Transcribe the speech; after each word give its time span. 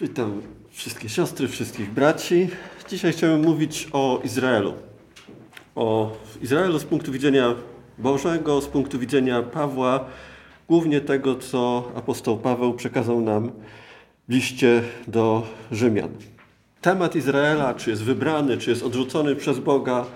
Witam 0.00 0.42
wszystkie 0.70 1.08
siostry, 1.08 1.48
wszystkich 1.48 1.90
braci. 1.90 2.48
Dzisiaj 2.88 3.12
chciałem 3.12 3.40
mówić 3.40 3.88
o 3.92 4.20
Izraelu. 4.24 4.74
O 5.74 6.16
Izraelu 6.42 6.78
z 6.78 6.84
punktu 6.84 7.12
widzenia 7.12 7.54
Bożego, 7.98 8.60
z 8.60 8.66
punktu 8.66 8.98
widzenia 8.98 9.42
Pawła, 9.42 10.04
głównie 10.68 11.00
tego, 11.00 11.34
co 11.34 11.92
apostoł 11.94 12.38
Paweł 12.38 12.74
przekazał 12.74 13.20
nam 13.20 13.50
w 14.28 14.32
liście 14.32 14.82
do 15.08 15.46
Rzymian. 15.72 16.10
Temat 16.80 17.16
Izraela, 17.16 17.74
czy 17.74 17.90
jest 17.90 18.02
wybrany, 18.02 18.58
czy 18.58 18.70
jest 18.70 18.82
odrzucony 18.82 19.36
przez 19.36 19.58
Boga, 19.58 20.06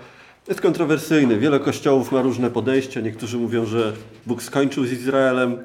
jest 0.47 0.61
kontrowersyjny. 0.61 1.39
Wiele 1.39 1.59
kościołów 1.59 2.11
ma 2.11 2.21
różne 2.21 2.51
podejścia. 2.51 3.01
Niektórzy 3.01 3.37
mówią, 3.37 3.65
że 3.65 3.93
Bóg 4.25 4.43
skończył 4.43 4.85
z 4.85 4.91
Izraelem. 4.91 5.57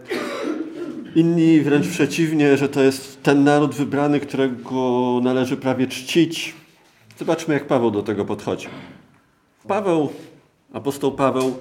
Inni 1.14 1.60
wręcz 1.60 1.88
przeciwnie, 1.88 2.56
że 2.56 2.68
to 2.68 2.82
jest 2.82 3.22
ten 3.22 3.44
naród 3.44 3.74
wybrany, 3.74 4.20
którego 4.20 5.20
należy 5.22 5.56
prawie 5.56 5.86
czcić. 5.86 6.54
Zobaczmy, 7.18 7.54
jak 7.54 7.66
Paweł 7.66 7.90
do 7.90 8.02
tego 8.02 8.24
podchodzi. 8.24 8.68
Paweł, 9.68 10.12
apostoł 10.72 11.12
Paweł, 11.12 11.56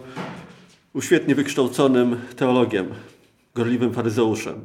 był 0.93 1.01
świetnie 1.01 1.35
wykształconym 1.35 2.19
teologiem, 2.35 2.87
gorliwym 3.55 3.93
faryzeuszem. 3.93 4.61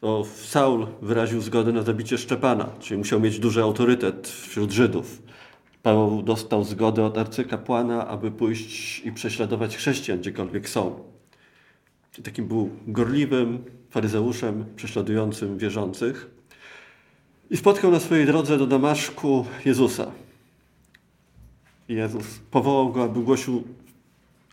To 0.00 0.24
Saul 0.24 0.86
wyraził 1.02 1.40
zgodę 1.40 1.72
na 1.72 1.82
zabicie 1.82 2.18
Szczepana, 2.18 2.68
czyli 2.80 2.98
musiał 2.98 3.20
mieć 3.20 3.38
duży 3.38 3.62
autorytet 3.62 4.28
wśród 4.28 4.72
Żydów. 4.72 5.22
Paweł 5.82 6.22
dostał 6.22 6.64
zgodę 6.64 7.04
od 7.04 7.18
arcykapłana, 7.18 8.08
aby 8.08 8.30
pójść 8.30 9.02
i 9.06 9.12
prześladować 9.12 9.76
chrześcijan 9.76 10.20
gdziekolwiek 10.20 10.68
są. 10.68 11.00
Takim 12.24 12.46
był 12.46 12.70
gorliwym 12.86 13.64
faryzeuszem 13.90 14.64
prześladującym 14.76 15.58
wierzących. 15.58 16.30
I 17.50 17.56
spotkał 17.56 17.90
na 17.90 18.00
swojej 18.00 18.26
drodze 18.26 18.58
do 18.58 18.66
Damaszku 18.66 19.46
Jezusa. 19.64 20.10
Jezus 21.88 22.26
powołał 22.50 22.92
go, 22.92 23.04
aby 23.04 23.20
głosił 23.20 23.62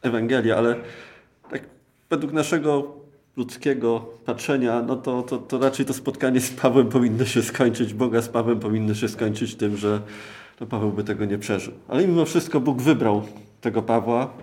Ewangelię, 0.02 0.58
ale 0.58 0.75
tak 1.52 1.63
według 2.09 2.33
naszego 2.33 2.93
ludzkiego 3.38 4.05
patrzenia, 4.25 4.81
no 4.81 4.95
to, 4.95 5.23
to, 5.23 5.38
to 5.38 5.59
raczej 5.59 5.85
to 5.85 5.93
spotkanie 5.93 6.41
z 6.41 6.52
Pawłem 6.52 6.89
powinno 6.89 7.25
się 7.25 7.41
skończyć, 7.41 7.93
Boga 7.93 8.21
z 8.21 8.30
Pawłem 8.30 8.59
powinno 8.59 8.93
się 8.93 9.09
skończyć 9.09 9.55
tym, 9.55 9.77
że 9.77 10.02
no 10.59 10.67
Paweł 10.67 10.91
by 10.91 11.03
tego 11.03 11.25
nie 11.25 11.38
przeżył. 11.38 11.73
Ale 11.88 12.08
mimo 12.08 12.25
wszystko 12.25 12.59
Bóg 12.59 12.81
wybrał 12.81 13.23
tego 13.61 13.81
Pawła, 13.81 14.33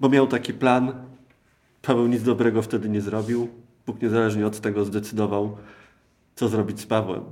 bo 0.00 0.08
miał 0.08 0.26
taki 0.26 0.52
plan. 0.52 0.92
Paweł 1.82 2.06
nic 2.06 2.22
dobrego 2.22 2.62
wtedy 2.62 2.88
nie 2.88 3.00
zrobił. 3.00 3.48
Bóg 3.86 4.02
niezależnie 4.02 4.46
od 4.46 4.60
tego 4.60 4.84
zdecydował, 4.84 5.56
co 6.34 6.48
zrobić 6.48 6.80
z 6.80 6.86
Pawłem. 6.86 7.24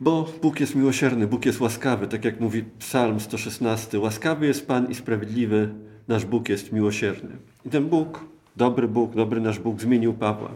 Bo 0.00 0.32
Bóg 0.42 0.60
jest 0.60 0.74
miłosierny, 0.74 1.26
Bóg 1.26 1.46
jest 1.46 1.60
łaskawy, 1.60 2.08
tak 2.08 2.24
jak 2.24 2.40
mówi 2.40 2.64
Psalm 2.78 3.20
116. 3.20 3.98
Łaskawy 3.98 4.46
jest 4.46 4.66
Pan 4.66 4.90
i 4.90 4.94
sprawiedliwy, 4.94 5.74
nasz 6.08 6.24
Bóg 6.24 6.48
jest 6.48 6.72
miłosierny. 6.72 7.36
I 7.66 7.70
ten 7.70 7.88
Bóg, 7.88 8.24
dobry 8.56 8.88
Bóg, 8.88 9.14
dobry 9.14 9.40
nasz 9.40 9.58
Bóg 9.58 9.80
zmienił 9.80 10.14
Pawła. 10.14 10.50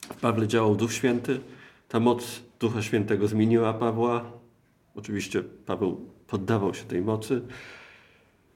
W 0.00 0.20
Pawle 0.20 0.48
działał 0.48 0.76
Duch 0.76 0.92
Święty, 0.92 1.40
ta 1.88 2.00
moc 2.00 2.40
Ducha 2.60 2.82
Świętego 2.82 3.28
zmieniła 3.28 3.74
Pawła. 3.74 4.32
Oczywiście 4.94 5.42
Paweł 5.42 6.00
poddawał 6.26 6.74
się 6.74 6.84
tej 6.84 7.02
mocy. 7.02 7.42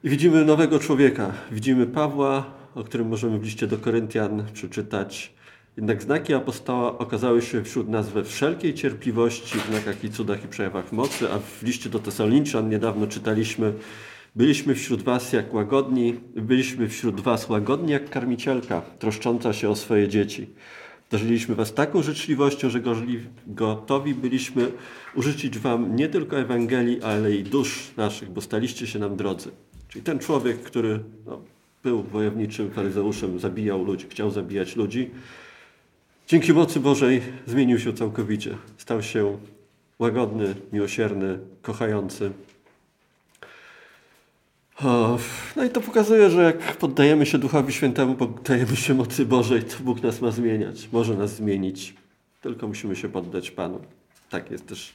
I 0.05 0.09
widzimy 0.09 0.45
nowego 0.45 0.79
człowieka. 0.79 1.33
Widzimy 1.51 1.85
Pawła, 1.85 2.45
o 2.75 2.83
którym 2.83 3.07
możemy 3.07 3.39
w 3.39 3.43
liście 3.43 3.67
do 3.67 3.77
Koryntian 3.77 4.45
przeczytać. 4.53 5.33
Jednak 5.77 6.03
znaki 6.03 6.33
apostoła 6.33 6.97
okazały 6.97 7.41
się 7.41 7.63
wśród 7.63 7.89
nas 7.89 8.09
we 8.09 8.23
wszelkiej 8.23 8.73
cierpliwości, 8.73 9.59
znakach 9.69 10.03
i 10.03 10.09
cudach 10.09 10.45
i 10.45 10.47
przejawach 10.47 10.91
mocy, 10.91 11.31
a 11.31 11.39
w 11.39 11.63
liście 11.63 11.89
do 11.89 11.99
Tesaloniczan 11.99 12.69
niedawno 12.69 13.07
czytaliśmy 13.07 13.73
Byliśmy 14.35 14.75
wśród 14.75 15.03
was 15.03 15.33
jak 15.33 15.53
łagodni, 15.53 16.19
byliśmy 16.35 16.89
wśród 16.89 17.21
was 17.21 17.49
łagodni 17.49 17.91
jak 17.91 18.09
karmicielka, 18.09 18.81
troszcząca 18.81 19.53
się 19.53 19.69
o 19.69 19.75
swoje 19.75 20.07
dzieci. 20.07 20.49
Darzyliśmy 21.11 21.55
was 21.55 21.73
taką 21.73 22.01
życzliwością, 22.01 22.69
że 22.69 22.81
gotowi 23.47 24.15
byliśmy 24.15 24.71
użyczyć 25.15 25.59
wam 25.59 25.95
nie 25.95 26.09
tylko 26.09 26.39
Ewangelii, 26.39 27.01
ale 27.01 27.35
i 27.35 27.43
dusz 27.43 27.91
naszych, 27.97 28.31
bo 28.31 28.41
staliście 28.41 28.87
się 28.87 28.99
nam 28.99 29.15
drodzy. 29.15 29.51
Czyli 29.95 30.05
ten 30.05 30.19
człowiek, 30.19 30.61
który 30.61 30.99
no, 31.25 31.41
był 31.83 32.03
wojowniczym 32.03 32.71
faryzeuszem, 32.71 33.39
zabijał 33.39 33.83
ludzi, 33.83 34.07
chciał 34.09 34.31
zabijać 34.31 34.75
ludzi, 34.75 35.11
dzięki 36.27 36.53
mocy 36.53 36.79
Bożej 36.79 37.21
zmienił 37.47 37.79
się 37.79 37.93
całkowicie. 37.93 38.57
Stał 38.77 39.03
się 39.03 39.37
łagodny, 39.99 40.55
miłosierny, 40.73 41.39
kochający. 41.61 42.31
No 45.55 45.63
i 45.65 45.69
to 45.69 45.81
pokazuje, 45.81 46.29
że 46.29 46.43
jak 46.43 46.77
poddajemy 46.77 47.25
się 47.25 47.37
Duchowi 47.37 47.73
Świętemu, 47.73 48.15
poddajemy 48.15 48.75
się 48.75 48.93
mocy 48.93 49.25
Bożej, 49.25 49.63
to 49.63 49.75
Bóg 49.79 50.03
nas 50.03 50.21
ma 50.21 50.31
zmieniać. 50.31 50.89
Może 50.91 51.13
nas 51.13 51.35
zmienić. 51.35 51.93
Tylko 52.41 52.67
musimy 52.67 52.95
się 52.95 53.09
poddać 53.09 53.51
Panu. 53.51 53.81
Tak 54.29 54.51
jest 54.51 54.67
też 54.67 54.93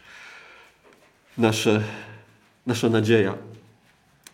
nasze, 1.39 1.83
nasza 2.67 2.89
nadzieja. 2.89 3.35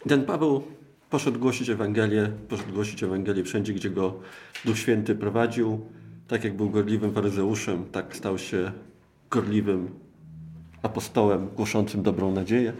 Ten 0.09 0.25
Paweł 0.25 0.63
poszedł 1.11 1.39
głosić 1.39 1.71
Ewangelię, 1.71 2.33
poszedł 2.49 2.73
głosić 2.73 3.03
Ewangelię 3.03 3.45
wszędzie, 3.45 3.73
gdzie 3.73 3.91
go 3.91 4.21
Duch 4.65 4.79
Święty 4.79 5.15
prowadził. 5.15 5.81
Tak 6.29 6.45
jak 6.45 6.57
był 6.57 6.71
gorliwym 6.71 7.13
faryzeuszem, 7.13 7.85
tak 7.93 8.17
stał 8.17 8.39
się 8.39 8.73
gorliwym 9.31 9.89
apostołem 10.83 11.49
głoszącym 11.57 12.03
dobrą 12.03 12.33
nadzieję. 12.33 12.73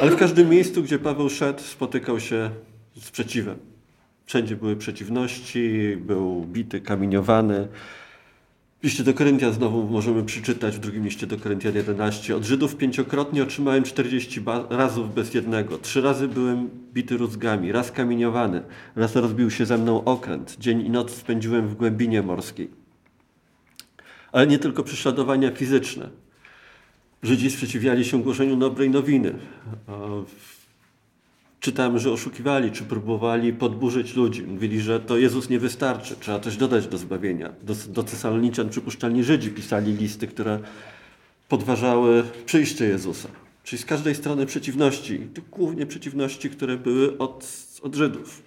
Ale 0.00 0.10
w 0.10 0.16
każdym 0.16 0.48
miejscu, 0.48 0.82
gdzie 0.82 0.98
Paweł 0.98 1.28
szedł, 1.28 1.62
spotykał 1.62 2.20
się 2.20 2.50
z 2.96 3.04
sprzeciwem. 3.04 3.58
Wszędzie 4.26 4.56
były 4.56 4.76
przeciwności, 4.76 5.96
był 5.96 6.44
bity, 6.44 6.80
kamieniowany. 6.80 7.68
W 8.80 8.84
liście 8.84 9.04
do 9.04 9.14
Koryntian 9.14 9.52
znowu 9.52 9.88
możemy 9.88 10.24
przeczytać 10.24 10.76
w 10.76 10.78
drugim 10.78 11.04
liście 11.04 11.26
do 11.26 11.38
Koryntian 11.38 11.74
11. 11.74 12.36
Od 12.36 12.44
Żydów 12.44 12.76
pięciokrotnie 12.76 13.42
otrzymałem 13.42 13.84
40 13.84 14.40
razów 14.70 15.14
bez 15.14 15.34
jednego. 15.34 15.78
Trzy 15.78 16.00
razy 16.00 16.28
byłem 16.28 16.70
bity 16.94 17.16
rózgami, 17.16 17.72
raz 17.72 17.92
kamieniowany, 17.92 18.62
raz 18.96 19.16
rozbił 19.16 19.50
się 19.50 19.66
ze 19.66 19.78
mną 19.78 20.04
okręt. 20.04 20.56
Dzień 20.58 20.86
i 20.86 20.90
noc 20.90 21.10
spędziłem 21.10 21.68
w 21.68 21.74
głębinie 21.74 22.22
morskiej. 22.22 22.70
Ale 24.32 24.46
nie 24.46 24.58
tylko 24.58 24.82
prześladowania 24.82 25.50
fizyczne. 25.50 26.08
Żydzi 27.22 27.50
sprzeciwiali 27.50 28.04
się 28.04 28.22
głoszeniu 28.22 28.56
dobrej 28.56 28.90
nowiny. 28.90 29.34
Czytamy, 31.60 31.98
że 31.98 32.12
oszukiwali, 32.12 32.72
czy 32.72 32.84
próbowali 32.84 33.52
podburzyć 33.52 34.16
ludzi. 34.16 34.42
Mówili, 34.42 34.80
że 34.80 35.00
to 35.00 35.18
Jezus 35.18 35.48
nie 35.48 35.58
wystarczy, 35.58 36.16
trzeba 36.20 36.40
coś 36.40 36.56
dodać 36.56 36.86
do 36.86 36.98
zbawienia. 36.98 37.52
Do, 37.62 37.74
do 37.88 38.02
Tesaloniczan 38.02 38.68
przypuszczalnie 38.68 39.24
Żydzi 39.24 39.50
pisali 39.50 39.92
listy, 39.92 40.26
które 40.26 40.60
podważały 41.48 42.24
przyjście 42.46 42.84
Jezusa. 42.84 43.28
Czyli 43.64 43.82
z 43.82 43.84
każdej 43.84 44.14
strony 44.14 44.46
przeciwności, 44.46 45.28
głównie 45.50 45.86
przeciwności, 45.86 46.50
które 46.50 46.76
były 46.76 47.18
od, 47.18 47.48
od 47.82 47.94
Żydów. 47.94 48.42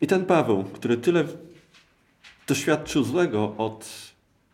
I 0.00 0.06
ten 0.06 0.24
Paweł, 0.24 0.64
który 0.64 0.96
tyle 0.96 1.24
doświadczył 2.46 3.04
złego 3.04 3.54
od 3.58 3.90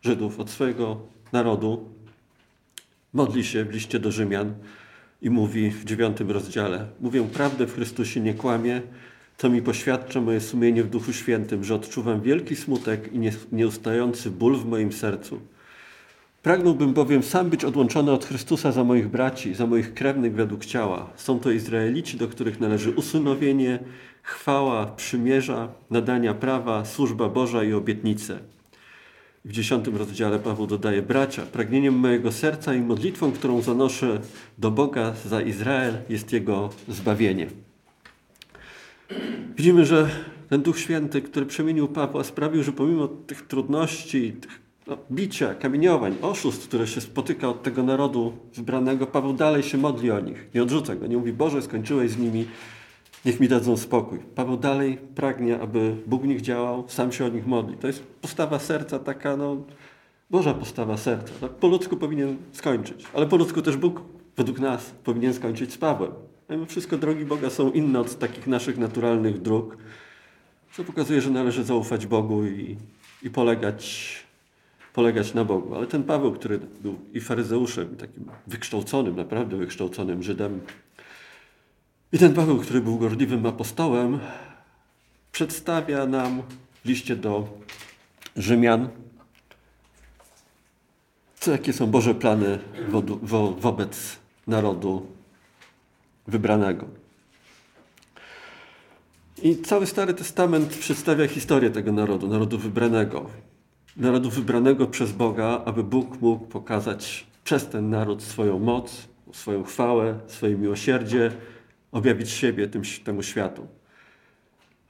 Żydów, 0.01 0.39
od 0.39 0.49
swojego 0.49 1.01
narodu, 1.31 1.89
modli 3.13 3.43
się 3.43 3.65
w 3.65 3.71
liście 3.71 3.99
do 3.99 4.11
Rzymian 4.11 4.53
i 5.21 5.29
mówi 5.29 5.69
w 5.69 5.85
dziewiątym 5.85 6.31
rozdziale: 6.31 6.87
Mówię 7.01 7.23
prawdę 7.33 7.67
w 7.67 7.73
Chrystusie, 7.73 8.19
nie 8.19 8.33
kłamie, 8.33 8.81
to 9.37 9.49
mi 9.49 9.61
poświadcza 9.61 10.21
moje 10.21 10.41
sumienie 10.41 10.83
w 10.83 10.89
Duchu 10.89 11.13
Świętym, 11.13 11.63
że 11.63 11.75
odczuwam 11.75 12.21
wielki 12.21 12.55
smutek 12.55 13.13
i 13.13 13.19
nieustający 13.51 14.31
ból 14.31 14.57
w 14.57 14.65
moim 14.65 14.93
sercu. 14.93 15.39
Pragnąłbym 16.43 16.93
bowiem 16.93 17.23
sam 17.23 17.49
być 17.49 17.65
odłączony 17.65 18.11
od 18.11 18.25
Chrystusa 18.25 18.71
za 18.71 18.83
moich 18.83 19.07
braci, 19.07 19.55
za 19.55 19.67
moich 19.67 19.93
krewnych 19.93 20.33
według 20.33 20.65
ciała. 20.65 21.09
Są 21.15 21.39
to 21.39 21.51
Izraelici, 21.51 22.17
do 22.17 22.27
których 22.27 22.59
należy 22.59 22.91
usunowienie, 22.91 23.79
chwała, 24.23 24.85
przymierza, 24.85 25.67
nadania 25.89 26.33
prawa, 26.33 26.85
służba 26.85 27.29
Boża 27.29 27.63
i 27.63 27.73
obietnice. 27.73 28.39
W 29.45 29.51
dziesiątym 29.51 29.97
rozdziale 29.97 30.39
Paweł 30.39 30.67
dodaje: 30.67 31.01
Bracia, 31.01 31.41
pragnieniem 31.41 31.93
mojego 31.93 32.31
serca 32.31 32.73
i 32.73 32.81
modlitwą, 32.81 33.31
którą 33.31 33.61
zanoszę 33.61 34.19
do 34.57 34.71
Boga 34.71 35.13
za 35.25 35.41
Izrael, 35.41 35.97
jest 36.09 36.33
jego 36.33 36.69
zbawienie. 36.87 37.47
Widzimy, 39.57 39.85
że 39.85 40.09
ten 40.49 40.61
Duch 40.61 40.79
Święty, 40.79 41.21
który 41.21 41.45
przemienił 41.45 41.87
Pawła, 41.87 42.23
sprawił, 42.23 42.63
że 42.63 42.71
pomimo 42.71 43.07
tych 43.07 43.47
trudności, 43.47 44.31
tych 44.31 44.61
no, 44.87 44.97
bicia, 45.11 45.55
kamieniowań, 45.55 46.15
oszustw, 46.21 46.67
które 46.67 46.87
się 46.87 47.01
spotyka 47.01 47.49
od 47.49 47.63
tego 47.63 47.83
narodu 47.83 48.33
wybranego, 48.55 49.07
Paweł 49.07 49.33
dalej 49.33 49.63
się 49.63 49.77
modli 49.77 50.11
o 50.11 50.19
nich. 50.19 50.47
Nie 50.55 50.63
odrzuca 50.63 50.95
go. 50.95 51.07
Nie 51.07 51.17
mówi, 51.17 51.33
Boże, 51.33 51.61
skończyłeś 51.61 52.11
z 52.11 52.17
nimi, 52.17 52.45
niech 53.25 53.39
mi 53.39 53.47
dadzą 53.47 53.77
spokój. 53.77 54.19
Paweł 54.35 54.57
dalej 54.57 54.97
pragnie, 55.15 55.59
aby 55.59 55.95
Bóg 56.07 56.21
w 56.21 56.27
nich 56.27 56.41
działał, 56.41 56.83
sam 56.87 57.11
się 57.11 57.25
o 57.25 57.29
nich 57.29 57.47
modli. 57.47 57.77
To 57.77 57.87
jest 57.87 58.03
postawa 58.03 58.59
serca 58.59 58.99
taka, 58.99 59.37
no, 59.37 59.57
Boża 60.29 60.53
postawa 60.53 60.97
serca. 60.97 61.33
Tak? 61.41 61.51
Po 61.51 61.67
ludzku 61.67 61.97
powinien 61.97 62.37
skończyć, 62.51 63.05
ale 63.13 63.27
po 63.27 63.37
ludzku 63.37 63.61
też 63.61 63.77
Bóg 63.77 64.01
według 64.37 64.59
nas 64.59 64.91
powinien 65.03 65.33
skończyć 65.33 65.73
z 65.73 65.77
Pawłem. 65.77 66.11
Mimo 66.49 66.65
wszystko 66.65 66.97
drogi 66.97 67.25
Boga 67.25 67.49
są 67.49 67.71
inne 67.71 67.99
od 67.99 68.19
takich 68.19 68.47
naszych 68.47 68.77
naturalnych 68.77 69.41
dróg, 69.41 69.77
co 70.73 70.83
pokazuje, 70.83 71.21
że 71.21 71.29
należy 71.29 71.63
zaufać 71.63 72.07
Bogu 72.07 72.45
i, 72.45 72.77
i 73.23 73.29
polegać, 73.29 74.15
polegać 74.93 75.33
na 75.33 75.45
Bogu. 75.45 75.75
Ale 75.75 75.87
ten 75.87 76.03
Paweł, 76.03 76.31
który 76.31 76.59
był 76.81 76.95
i 77.13 77.19
faryzeuszem, 77.19 77.93
i 77.93 77.95
takim 77.95 78.25
wykształconym, 78.47 79.15
naprawdę 79.15 79.57
wykształconym 79.57 80.23
Żydem, 80.23 80.59
i 82.13 82.17
ten 82.17 82.33
Paweł, 82.33 82.57
który 82.57 82.81
był 82.81 82.97
gorliwym 82.97 83.45
apostołem, 83.45 84.19
przedstawia 85.31 86.05
nam 86.05 86.41
w 86.83 86.87
liście 86.87 87.15
do 87.15 87.47
Rzymian, 88.35 88.89
co, 91.39 91.51
jakie 91.51 91.73
są 91.73 91.87
Boże 91.87 92.15
plany 92.15 92.59
wo, 92.89 93.01
wo, 93.21 93.51
wobec 93.51 94.15
narodu 94.47 95.05
wybranego. 96.27 96.85
I 99.43 99.57
cały 99.57 99.85
Stary 99.85 100.13
Testament 100.13 100.77
przedstawia 100.77 101.27
historię 101.27 101.69
tego 101.69 101.91
narodu, 101.91 102.27
narodu 102.27 102.57
wybranego. 102.57 103.29
Narodu 103.97 104.29
wybranego 104.29 104.87
przez 104.87 105.11
Boga, 105.11 105.61
aby 105.65 105.83
Bóg 105.83 106.21
mógł 106.21 106.45
pokazać 106.45 107.27
przez 107.43 107.67
ten 107.67 107.89
naród 107.89 108.23
swoją 108.23 108.59
moc, 108.59 109.07
swoją 109.33 109.63
chwałę, 109.63 110.19
swoje 110.27 110.55
miłosierdzie, 110.55 111.31
objawić 111.91 112.29
siebie 112.29 112.67
tym, 112.67 112.81
temu 113.03 113.23
światu. 113.23 113.67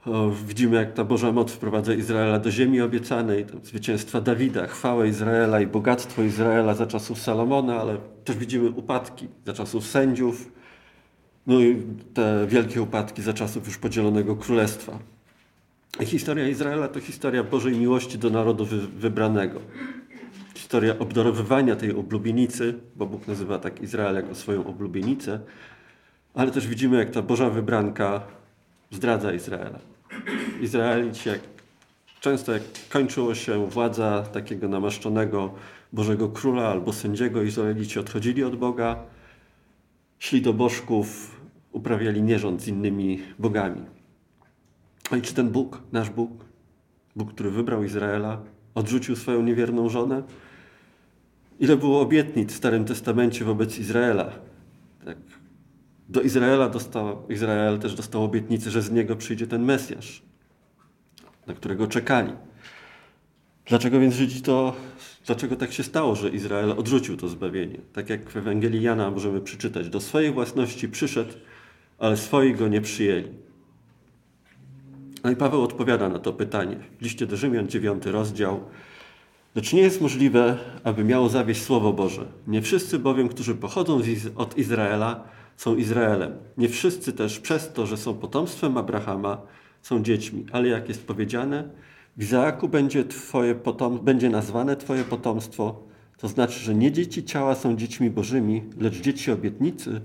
O, 0.06 0.30
widzimy, 0.30 0.76
jak 0.76 0.94
ta 0.94 1.04
Boża 1.04 1.32
moc 1.32 1.52
wprowadza 1.52 1.94
Izraela 1.94 2.38
do 2.38 2.50
ziemi 2.50 2.80
obiecanej, 2.80 3.46
zwycięstwa 3.62 4.20
Dawida, 4.20 4.66
chwałę 4.66 5.08
Izraela 5.08 5.60
i 5.60 5.66
bogactwo 5.66 6.22
Izraela 6.22 6.74
za 6.74 6.86
czasów 6.86 7.18
Salomona, 7.18 7.80
ale 7.80 7.96
też 8.24 8.36
widzimy 8.36 8.70
upadki 8.70 9.28
za 9.46 9.52
czasów 9.52 9.86
sędziów, 9.86 10.52
no 11.46 11.60
i 11.60 11.82
te 12.14 12.46
wielkie 12.48 12.82
upadki 12.82 13.22
za 13.22 13.32
czasów 13.32 13.66
już 13.66 13.78
podzielonego 13.78 14.36
królestwa. 14.36 14.98
I 16.00 16.06
historia 16.06 16.48
Izraela 16.48 16.88
to 16.88 17.00
historia 17.00 17.44
Bożej 17.44 17.78
miłości 17.78 18.18
do 18.18 18.30
narodu 18.30 18.64
wy 18.64 18.78
wybranego. 18.78 19.60
Historia 20.54 20.98
obdarowywania 20.98 21.76
tej 21.76 21.94
oblubienicy, 21.94 22.74
bo 22.96 23.06
Bóg 23.06 23.28
nazywa 23.28 23.58
tak 23.58 23.82
Izrael 23.82 24.14
jako 24.14 24.34
swoją 24.34 24.66
oblubienicę, 24.66 25.40
ale 26.34 26.50
też 26.50 26.66
widzimy, 26.66 26.98
jak 26.98 27.10
ta 27.10 27.22
Boża 27.22 27.50
wybranka 27.50 28.22
zdradza 28.90 29.32
Izraela. 29.32 29.78
Izraelici, 30.60 31.28
jak, 31.28 31.40
często 32.20 32.52
jak 32.52 32.62
kończyła 32.88 33.34
się 33.34 33.66
władza 33.66 34.22
takiego 34.22 34.68
namaszczonego 34.68 35.54
Bożego 35.92 36.28
Króla 36.28 36.68
albo 36.68 36.92
sędziego, 36.92 37.42
Izraelici 37.42 37.98
odchodzili 37.98 38.44
od 38.44 38.56
Boga, 38.56 38.96
szli 40.18 40.42
do 40.42 40.52
bożków, 40.52 41.36
uprawiali 41.72 42.22
nierząd 42.22 42.62
z 42.62 42.68
innymi 42.68 43.22
bogami. 43.38 43.82
A 45.10 45.16
i 45.16 45.22
czy 45.22 45.34
ten 45.34 45.50
Bóg, 45.50 45.82
nasz 45.92 46.10
Bóg, 46.10 46.30
Bóg, 47.16 47.32
który 47.34 47.50
wybrał 47.50 47.84
Izraela, 47.84 48.40
odrzucił 48.74 49.16
swoją 49.16 49.42
niewierną 49.42 49.88
żonę? 49.88 50.22
Ile 51.60 51.76
było 51.76 52.00
obietnic 52.00 52.52
w 52.52 52.56
Starym 52.56 52.84
Testamencie 52.84 53.44
wobec 53.44 53.78
Izraela? 53.78 54.32
Tak. 55.04 55.16
Do 56.10 56.20
Izraela 56.20 56.68
dostał, 56.68 57.22
Izrael 57.28 57.78
też 57.78 57.94
dostał 57.94 58.24
obietnicę, 58.24 58.70
że 58.70 58.82
z 58.82 58.90
niego 58.90 59.16
przyjdzie 59.16 59.46
ten 59.46 59.64
Mesjasz, 59.64 60.22
na 61.46 61.54
którego 61.54 61.86
czekali. 61.86 62.32
Dlaczego 63.66 64.00
więc 64.00 64.14
Żydzi 64.14 64.42
to, 64.42 64.76
dlaczego 65.26 65.56
tak 65.56 65.72
się 65.72 65.82
stało, 65.82 66.14
że 66.14 66.28
Izrael 66.28 66.72
odrzucił 66.72 67.16
to 67.16 67.28
zbawienie? 67.28 67.78
Tak 67.92 68.10
jak 68.10 68.30
w 68.30 68.36
Ewangelii 68.36 68.82
Jana 68.82 69.10
możemy 69.10 69.40
przeczytać, 69.40 69.88
do 69.88 70.00
swojej 70.00 70.32
własności 70.32 70.88
przyszedł, 70.88 71.32
ale 71.98 72.16
swoi 72.16 72.54
go 72.54 72.68
nie 72.68 72.80
przyjęli. 72.80 73.28
No 75.24 75.30
i 75.30 75.36
Paweł 75.36 75.62
odpowiada 75.62 76.08
na 76.08 76.18
to 76.18 76.32
pytanie. 76.32 76.76
W 76.98 77.02
liście 77.02 77.26
do 77.26 77.36
Rzymian, 77.36 77.68
9 77.68 78.06
rozdział. 78.06 78.60
Lecz 79.54 79.72
nie 79.72 79.82
jest 79.82 80.00
możliwe, 80.00 80.58
aby 80.84 81.04
miało 81.04 81.28
zawieść 81.28 81.62
Słowo 81.62 81.92
Boże. 81.92 82.26
Nie 82.46 82.62
wszyscy 82.62 82.98
bowiem, 82.98 83.28
którzy 83.28 83.54
pochodzą 83.54 84.00
od 84.36 84.58
Izraela, 84.58 85.24
są 85.60 85.76
Izraelem. 85.76 86.32
Nie 86.58 86.68
wszyscy 86.68 87.12
też 87.12 87.40
przez 87.40 87.72
to, 87.72 87.86
że 87.86 87.96
są 87.96 88.14
potomstwem 88.14 88.76
Abrahama, 88.76 89.42
są 89.82 90.02
dziećmi. 90.02 90.46
Ale 90.52 90.68
jak 90.68 90.88
jest 90.88 91.06
powiedziane, 91.06 91.68
w 92.16 92.22
Izaaku 92.22 92.68
będzie, 92.68 93.04
twoje 93.04 93.54
potom, 93.54 93.98
będzie 93.98 94.30
nazwane 94.30 94.76
Twoje 94.76 95.04
potomstwo, 95.04 95.82
to 96.18 96.28
znaczy, 96.28 96.60
że 96.60 96.74
nie 96.74 96.92
dzieci 96.92 97.24
ciała 97.24 97.54
są 97.54 97.76
dziećmi 97.76 98.10
bożymi, 98.10 98.62
lecz 98.78 99.00
dzieci 99.00 99.30
obietnicy 99.30 100.00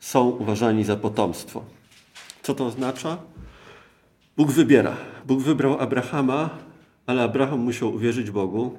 są 0.00 0.30
uważani 0.30 0.84
za 0.84 0.96
potomstwo. 0.96 1.64
Co 2.42 2.54
to 2.54 2.66
oznacza? 2.66 3.18
Bóg 4.36 4.50
wybiera. 4.50 4.96
Bóg 5.26 5.40
wybrał 5.40 5.80
Abrahama, 5.80 6.50
ale 7.06 7.22
Abraham 7.22 7.60
musiał 7.60 7.94
uwierzyć 7.94 8.30
Bogu 8.30 8.78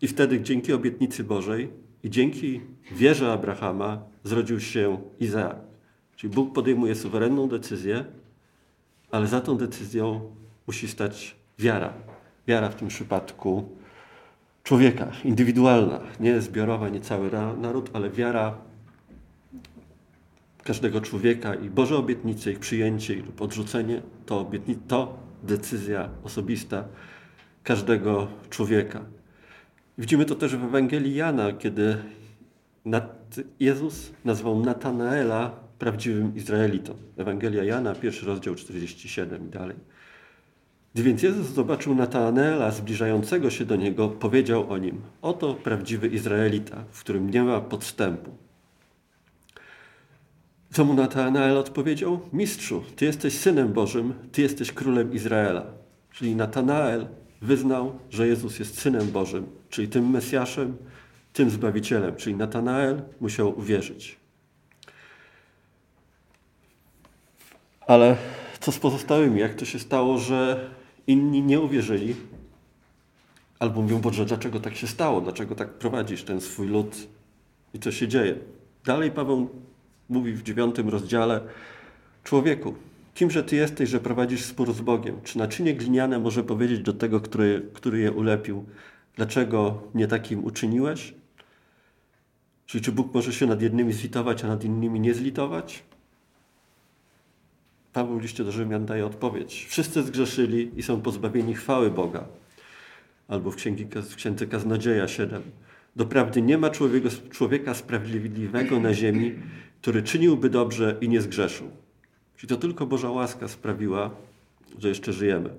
i 0.00 0.08
wtedy 0.08 0.40
dzięki 0.40 0.72
obietnicy 0.72 1.24
Bożej 1.24 1.70
i 2.02 2.10
dzięki 2.10 2.60
wierze 2.92 3.32
Abrahama 3.32 4.07
zrodził 4.24 4.60
się 4.60 4.98
Izaak. 5.20 5.56
Czyli 6.16 6.34
Bóg 6.34 6.54
podejmuje 6.54 6.94
suwerenną 6.94 7.48
decyzję, 7.48 8.04
ale 9.10 9.26
za 9.26 9.40
tą 9.40 9.56
decyzją 9.56 10.30
musi 10.66 10.88
stać 10.88 11.36
wiara. 11.58 11.92
Wiara 12.46 12.68
w 12.68 12.74
tym 12.74 12.88
przypadku 12.88 13.68
człowieka, 14.62 15.12
indywidualna, 15.24 16.00
nie 16.20 16.40
zbiorowa, 16.40 16.88
nie 16.88 17.00
cały 17.00 17.30
naród, 17.56 17.90
ale 17.92 18.10
wiara 18.10 18.54
każdego 20.64 21.00
człowieka 21.00 21.54
i 21.54 21.70
Boże 21.70 21.96
obietnice, 21.96 22.52
ich 22.52 22.58
przyjęcie 22.58 23.14
lub 23.14 23.42
odrzucenie 23.42 24.02
to, 24.26 24.50
to 24.88 25.18
decyzja 25.42 26.08
osobista 26.24 26.84
każdego 27.62 28.28
człowieka. 28.50 29.00
Widzimy 29.98 30.24
to 30.24 30.34
też 30.34 30.56
w 30.56 30.64
Ewangelii 30.64 31.14
Jana, 31.14 31.52
kiedy 31.52 31.96
Jezus 33.60 34.12
nazwał 34.24 34.60
Natanaela 34.60 35.50
prawdziwym 35.78 36.36
Izraelitą. 36.36 36.94
Ewangelia 37.16 37.64
Jana, 37.64 37.94
pierwszy 37.94 38.26
rozdział 38.26 38.54
47 38.54 39.46
i 39.46 39.50
dalej. 39.50 39.76
Gdy 40.94 41.02
więc 41.02 41.22
Jezus 41.22 41.46
zobaczył 41.46 41.94
Natanaela 41.94 42.70
zbliżającego 42.70 43.50
się 43.50 43.64
do 43.64 43.76
niego, 43.76 44.08
powiedział 44.08 44.70
o 44.70 44.78
nim: 44.78 45.00
Oto 45.22 45.54
prawdziwy 45.54 46.08
Izraelita, 46.08 46.84
w 46.90 47.00
którym 47.00 47.30
nie 47.30 47.42
ma 47.42 47.60
podstępu. 47.60 48.30
Co 50.72 50.84
mu 50.84 50.94
Natanael 50.94 51.56
odpowiedział? 51.56 52.20
Mistrzu, 52.32 52.82
Ty 52.96 53.04
jesteś 53.04 53.38
Synem 53.38 53.72
Bożym, 53.72 54.14
Ty 54.32 54.42
jesteś 54.42 54.72
Królem 54.72 55.12
Izraela. 55.12 55.66
Czyli 56.12 56.36
Natanael 56.36 57.06
wyznał, 57.42 57.98
że 58.10 58.28
Jezus 58.28 58.58
jest 58.58 58.80
Synem 58.80 59.10
Bożym, 59.10 59.46
czyli 59.68 59.88
tym 59.88 60.10
Mesjaszem, 60.10 60.76
tym 61.38 61.50
Zbawicielem. 61.50 62.16
Czyli 62.16 62.36
Natanael 62.36 63.02
musiał 63.20 63.58
uwierzyć. 63.58 64.16
Ale 67.86 68.16
co 68.60 68.72
z 68.72 68.78
pozostałymi? 68.78 69.40
Jak 69.40 69.54
to 69.54 69.64
się 69.64 69.78
stało, 69.78 70.18
że 70.18 70.70
inni 71.06 71.42
nie 71.42 71.60
uwierzyli? 71.60 72.14
Albo 73.58 73.82
mówią, 73.82 73.98
Boże, 74.00 74.24
dlaczego 74.24 74.60
tak 74.60 74.76
się 74.76 74.86
stało? 74.86 75.20
Dlaczego 75.20 75.54
tak 75.54 75.68
prowadzisz 75.68 76.22
ten 76.22 76.40
swój 76.40 76.68
lud? 76.68 76.96
I 77.74 77.78
co 77.78 77.92
się 77.92 78.08
dzieje? 78.08 78.34
Dalej 78.84 79.10
Paweł 79.10 79.48
mówi 80.08 80.32
w 80.32 80.42
dziewiątym 80.42 80.88
rozdziale, 80.88 81.40
człowieku, 82.24 82.74
kimże 83.14 83.44
ty 83.44 83.56
jesteś, 83.56 83.90
że 83.90 84.00
prowadzisz 84.00 84.44
spór 84.44 84.72
z 84.72 84.80
Bogiem? 84.80 85.20
Czy 85.24 85.38
naczynie 85.38 85.74
gliniane 85.74 86.18
może 86.18 86.44
powiedzieć 86.44 86.80
do 86.80 86.92
tego, 86.92 87.20
który, 87.20 87.70
który 87.74 87.98
je 87.98 88.12
ulepił, 88.12 88.64
dlaczego 89.16 89.82
mnie 89.94 90.08
takim 90.08 90.44
uczyniłeś? 90.44 91.14
Czyli 92.68 92.84
czy 92.84 92.92
Bóg 92.92 93.14
może 93.14 93.32
się 93.32 93.46
nad 93.46 93.62
jednymi 93.62 93.92
zlitować, 93.92 94.44
a 94.44 94.48
nad 94.48 94.64
innymi 94.64 95.00
nie 95.00 95.14
zlitować? 95.14 95.82
Paweł 97.92 98.18
w 98.18 98.22
liście 98.22 98.44
do 98.44 98.52
Rzymian 98.52 98.86
daje 98.86 99.06
odpowiedź. 99.06 99.66
Wszyscy 99.68 100.02
zgrzeszyli 100.02 100.70
i 100.76 100.82
są 100.82 101.00
pozbawieni 101.00 101.54
chwały 101.54 101.90
Boga. 101.90 102.24
Albo 103.28 103.50
w, 103.50 103.56
księgi, 103.56 103.86
w 104.10 104.16
księdze 104.16 104.46
Kaznodzieja 104.46 105.08
7. 105.08 105.42
Doprawdy 105.96 106.42
nie 106.42 106.58
ma 106.58 106.70
człowieka, 106.70 107.08
człowieka 107.30 107.74
sprawiedliwego 107.74 108.80
na 108.80 108.94
ziemi, 108.94 109.34
który 109.80 110.02
czyniłby 110.02 110.50
dobrze 110.50 110.96
i 111.00 111.08
nie 111.08 111.20
zgrzeszył. 111.20 111.70
Czyli 112.36 112.48
to 112.48 112.56
tylko 112.56 112.86
Boża 112.86 113.10
łaska 113.10 113.48
sprawiła, 113.48 114.10
że 114.78 114.88
jeszcze 114.88 115.12
żyjemy. 115.12 115.50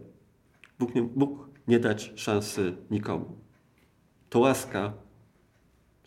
Bóg 0.79 0.95
nie 0.95 1.01
mógł 1.01 1.37
nie 1.67 1.79
dać 1.79 2.11
szansy 2.15 2.73
nikomu. 2.91 3.25
To 4.29 4.39
łaska 4.39 4.93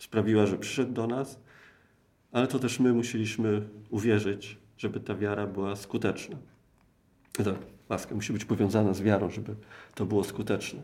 sprawiła, 0.03 0.45
że 0.45 0.57
przyszedł 0.57 0.93
do 0.93 1.07
nas, 1.07 1.39
ale 2.31 2.47
to 2.47 2.59
też 2.59 2.79
my 2.79 2.93
musieliśmy 2.93 3.61
uwierzyć, 3.89 4.57
żeby 4.77 4.99
ta 4.99 5.15
wiara 5.15 5.47
była 5.47 5.75
skuteczna. 5.75 6.37
Ta 7.33 7.53
łaska 7.89 8.15
musi 8.15 8.33
być 8.33 8.45
powiązana 8.45 8.93
z 8.93 9.01
wiarą, 9.01 9.29
żeby 9.29 9.55
to 9.95 10.05
było 10.05 10.23
skuteczne. 10.23 10.81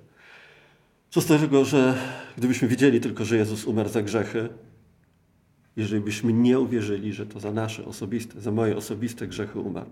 Co 1.10 1.22
z 1.22 1.26
tego, 1.26 1.66
że 1.66 1.98
gdybyśmy 2.38 2.68
wiedzieli 2.68 3.00
tylko, 3.00 3.26
że 3.26 3.38
Jezus 3.38 3.66
umarł 3.66 3.90
za 3.90 4.02
grzechy, 4.02 4.50
jeżeli 5.76 6.02
byśmy 6.02 6.34
nie 6.34 6.60
uwierzyli, 6.60 7.14
że 7.14 7.26
to 7.26 7.40
za 7.40 7.52
nasze 7.52 7.86
osobiste, 7.86 8.42
za 8.42 8.52
moje 8.52 8.78
osobiste 8.78 9.28
grzechy 9.28 9.60
umarł. 9.60 9.90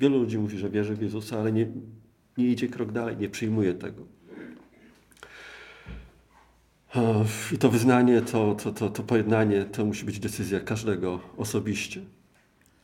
Wielu 0.00 0.18
ludzi 0.18 0.38
mówi, 0.38 0.58
że 0.58 0.70
wierzy 0.70 0.94
w 0.94 1.02
Jezusa, 1.02 1.40
ale 1.40 1.52
nie, 1.52 1.66
nie 2.38 2.46
idzie 2.46 2.68
krok 2.68 2.92
dalej, 2.92 3.16
nie 3.16 3.28
przyjmuje 3.28 3.74
tego. 3.74 4.19
I 7.52 7.58
to 7.58 7.68
wyznanie, 7.68 8.22
to, 8.22 8.54
to, 8.54 8.72
to, 8.72 8.90
to 8.90 9.02
pojednanie, 9.02 9.64
to 9.64 9.84
musi 9.84 10.04
być 10.04 10.20
decyzja 10.20 10.60
każdego 10.60 11.20
osobiście. 11.36 12.00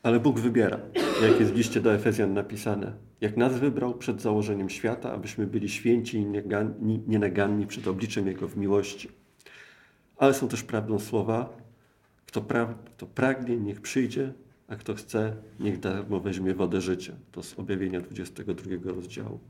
Ale 0.02 0.20
Bóg 0.20 0.40
wybiera, 0.40 0.80
jak 1.22 1.40
jest 1.40 1.52
w 1.52 1.56
liście 1.56 1.80
do 1.80 1.94
Efezjan 1.94 2.34
napisane. 2.34 2.92
Jak 3.20 3.36
nas 3.36 3.58
wybrał 3.58 3.94
przed 3.94 4.22
założeniem 4.22 4.70
świata, 4.70 5.12
abyśmy 5.12 5.46
byli 5.46 5.68
święci 5.68 6.18
i 6.18 6.26
nienaganni 7.06 7.66
przed 7.66 7.88
obliczem 7.88 8.26
Jego 8.26 8.48
w 8.48 8.56
miłości. 8.56 9.08
Ale 10.16 10.34
są 10.34 10.48
też 10.48 10.62
prawdą 10.62 10.98
słowa, 10.98 11.56
kto, 12.26 12.40
pra, 12.40 12.74
kto 12.96 13.06
pragnie, 13.06 13.56
niech 13.56 13.80
przyjdzie, 13.80 14.32
a 14.68 14.76
kto 14.76 14.94
chce, 14.94 15.36
niech 15.60 15.80
darmo 15.80 16.20
weźmie 16.20 16.54
wodę 16.54 16.80
życia. 16.80 17.12
To 17.32 17.42
z 17.42 17.58
objawienia 17.58 18.00
22 18.00 18.92
rozdziału. 18.92 19.40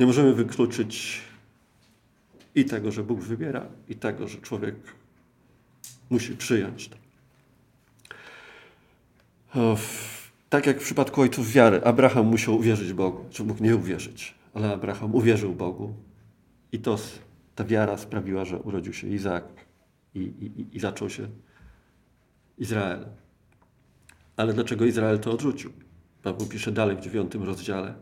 Nie 0.00 0.06
możemy 0.06 0.34
wykluczyć 0.34 1.22
i 2.54 2.64
tego, 2.64 2.92
że 2.92 3.02
Bóg 3.02 3.20
wybiera, 3.20 3.66
i 3.88 3.94
tego, 3.94 4.28
że 4.28 4.38
człowiek 4.38 4.74
musi 6.10 6.36
przyjąć 6.36 6.88
to. 6.88 6.96
Tak 10.48 10.66
jak 10.66 10.80
w 10.80 10.84
przypadku 10.84 11.20
ojców 11.20 11.52
wiary, 11.52 11.80
Abraham 11.84 12.26
musiał 12.26 12.56
uwierzyć 12.56 12.92
Bogu, 12.92 13.24
czy 13.30 13.44
mógł 13.44 13.62
nie 13.62 13.76
uwierzyć, 13.76 14.34
ale 14.54 14.72
Abraham 14.72 15.14
uwierzył 15.14 15.54
Bogu 15.54 15.94
i 16.72 16.78
to, 16.78 16.98
ta 17.54 17.64
wiara 17.64 17.96
sprawiła, 17.96 18.44
że 18.44 18.58
urodził 18.58 18.92
się 18.92 19.08
Izaak 19.08 19.44
i, 20.14 20.18
i, 20.20 20.76
i 20.76 20.80
zaczął 20.80 21.10
się 21.10 21.28
Izrael. 22.58 23.06
Ale 24.36 24.52
dlaczego 24.52 24.84
Izrael 24.84 25.18
to 25.18 25.32
odrzucił? 25.32 25.72
Paweł 26.22 26.46
pisze 26.46 26.72
dalej 26.72 26.96
w 26.96 27.00
dziewiątym 27.00 27.42
rozdziale. 27.42 27.94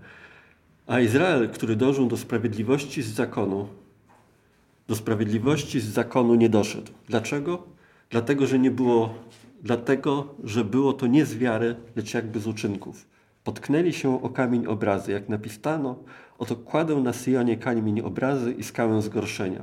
A 0.87 1.01
Izrael, 1.01 1.51
który 1.51 1.77
dążył 1.77 2.07
do 2.07 2.17
sprawiedliwości 2.17 3.03
z 3.03 3.09
zakonu, 3.09 3.69
do 4.91 4.97
sprawiedliwości 4.97 5.81
z 5.81 5.85
zakonu 5.85 6.35
nie 6.35 6.49
doszedł. 6.49 6.93
Dlaczego? 7.09 7.63
Dlatego, 8.11 8.47
że 8.47 8.59
nie 8.59 8.71
było, 8.71 9.15
dlatego, 9.63 10.35
że 10.45 10.65
było 10.65 10.93
to 10.93 11.07
nie 11.07 11.27
z 11.27 11.35
wiary, 11.35 11.77
lecz 11.97 12.15
jakby 12.15 12.41
z 12.41 12.47
uczynków. 12.47 13.07
Potknęli 13.45 13.93
się 13.93 14.23
o 14.23 14.29
kamień 14.29 14.67
obrazy, 14.67 15.13
jak 15.13 15.29
napisano, 15.29 15.99
oto 16.39 16.57
kładę 16.57 16.97
na 16.97 17.13
Syjonie 17.13 17.57
kamień 17.57 18.01
obrazy 18.01 18.53
i 18.53 18.63
skałę 18.63 19.03
zgorszenia. 19.03 19.63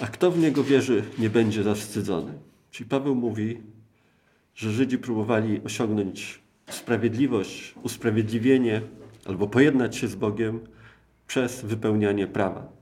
A 0.00 0.06
kto 0.06 0.30
w 0.30 0.38
niego 0.38 0.64
wierzy, 0.64 1.04
nie 1.18 1.30
będzie 1.30 1.62
zawstydzony. 1.62 2.32
Czyli 2.70 2.88
Paweł 2.88 3.14
mówi, 3.14 3.60
że 4.54 4.70
Żydzi 4.70 4.98
próbowali 4.98 5.60
osiągnąć 5.64 6.40
sprawiedliwość, 6.70 7.74
usprawiedliwienie 7.82 8.82
albo 9.26 9.46
pojednać 9.46 9.96
się 9.96 10.08
z 10.08 10.14
Bogiem 10.14 10.60
przez 11.26 11.64
wypełnianie 11.64 12.26
prawa. 12.26 12.81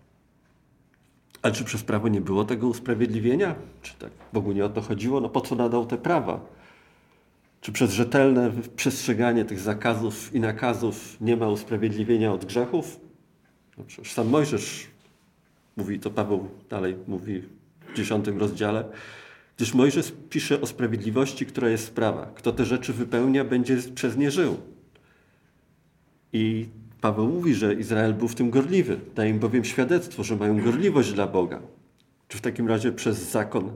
Ale 1.42 1.54
czy 1.54 1.64
przez 1.64 1.82
prawo 1.82 2.08
nie 2.08 2.20
było 2.20 2.44
tego 2.44 2.68
usprawiedliwienia? 2.68 3.54
Czy 3.82 3.94
tak 3.94 4.10
Bogu 4.32 4.52
nie 4.52 4.64
o 4.64 4.68
to 4.68 4.80
chodziło? 4.80 5.20
No 5.20 5.28
po 5.28 5.40
co 5.40 5.54
nadał 5.54 5.86
te 5.86 5.98
prawa? 5.98 6.40
Czy 7.60 7.72
przez 7.72 7.92
rzetelne 7.92 8.52
przestrzeganie 8.76 9.44
tych 9.44 9.60
zakazów 9.60 10.34
i 10.34 10.40
nakazów 10.40 11.20
nie 11.20 11.36
ma 11.36 11.48
usprawiedliwienia 11.48 12.32
od 12.32 12.44
grzechów? 12.44 13.00
No 13.78 13.84
przecież 13.86 14.12
sam 14.12 14.28
Mojżesz 14.28 14.86
mówi, 15.76 16.00
to 16.00 16.10
Paweł 16.10 16.48
dalej 16.70 16.96
mówi 17.08 17.42
w 17.92 17.96
dziesiątym 17.96 18.38
rozdziale, 18.38 18.84
gdyż 19.56 19.74
Mojżesz 19.74 20.12
pisze 20.30 20.60
o 20.60 20.66
sprawiedliwości, 20.66 21.46
która 21.46 21.68
jest 21.68 21.86
sprawa. 21.86 22.26
Kto 22.34 22.52
te 22.52 22.64
rzeczy 22.64 22.92
wypełnia, 22.92 23.44
będzie 23.44 23.76
przez 23.94 24.16
nie 24.16 24.30
żył. 24.30 24.56
I 26.32 26.68
Paweł 27.00 27.28
mówi, 27.28 27.54
że 27.54 27.74
Izrael 27.74 28.14
był 28.14 28.28
w 28.28 28.34
tym 28.34 28.50
gorliwy. 28.50 29.00
Daje 29.14 29.30
im 29.30 29.38
bowiem 29.38 29.64
świadectwo, 29.64 30.24
że 30.24 30.36
mają 30.36 30.62
gorliwość 30.62 31.12
dla 31.12 31.26
Boga. 31.26 31.60
Czy 32.28 32.38
w 32.38 32.40
takim 32.40 32.68
razie 32.68 32.92
przez 32.92 33.30
zakon 33.30 33.72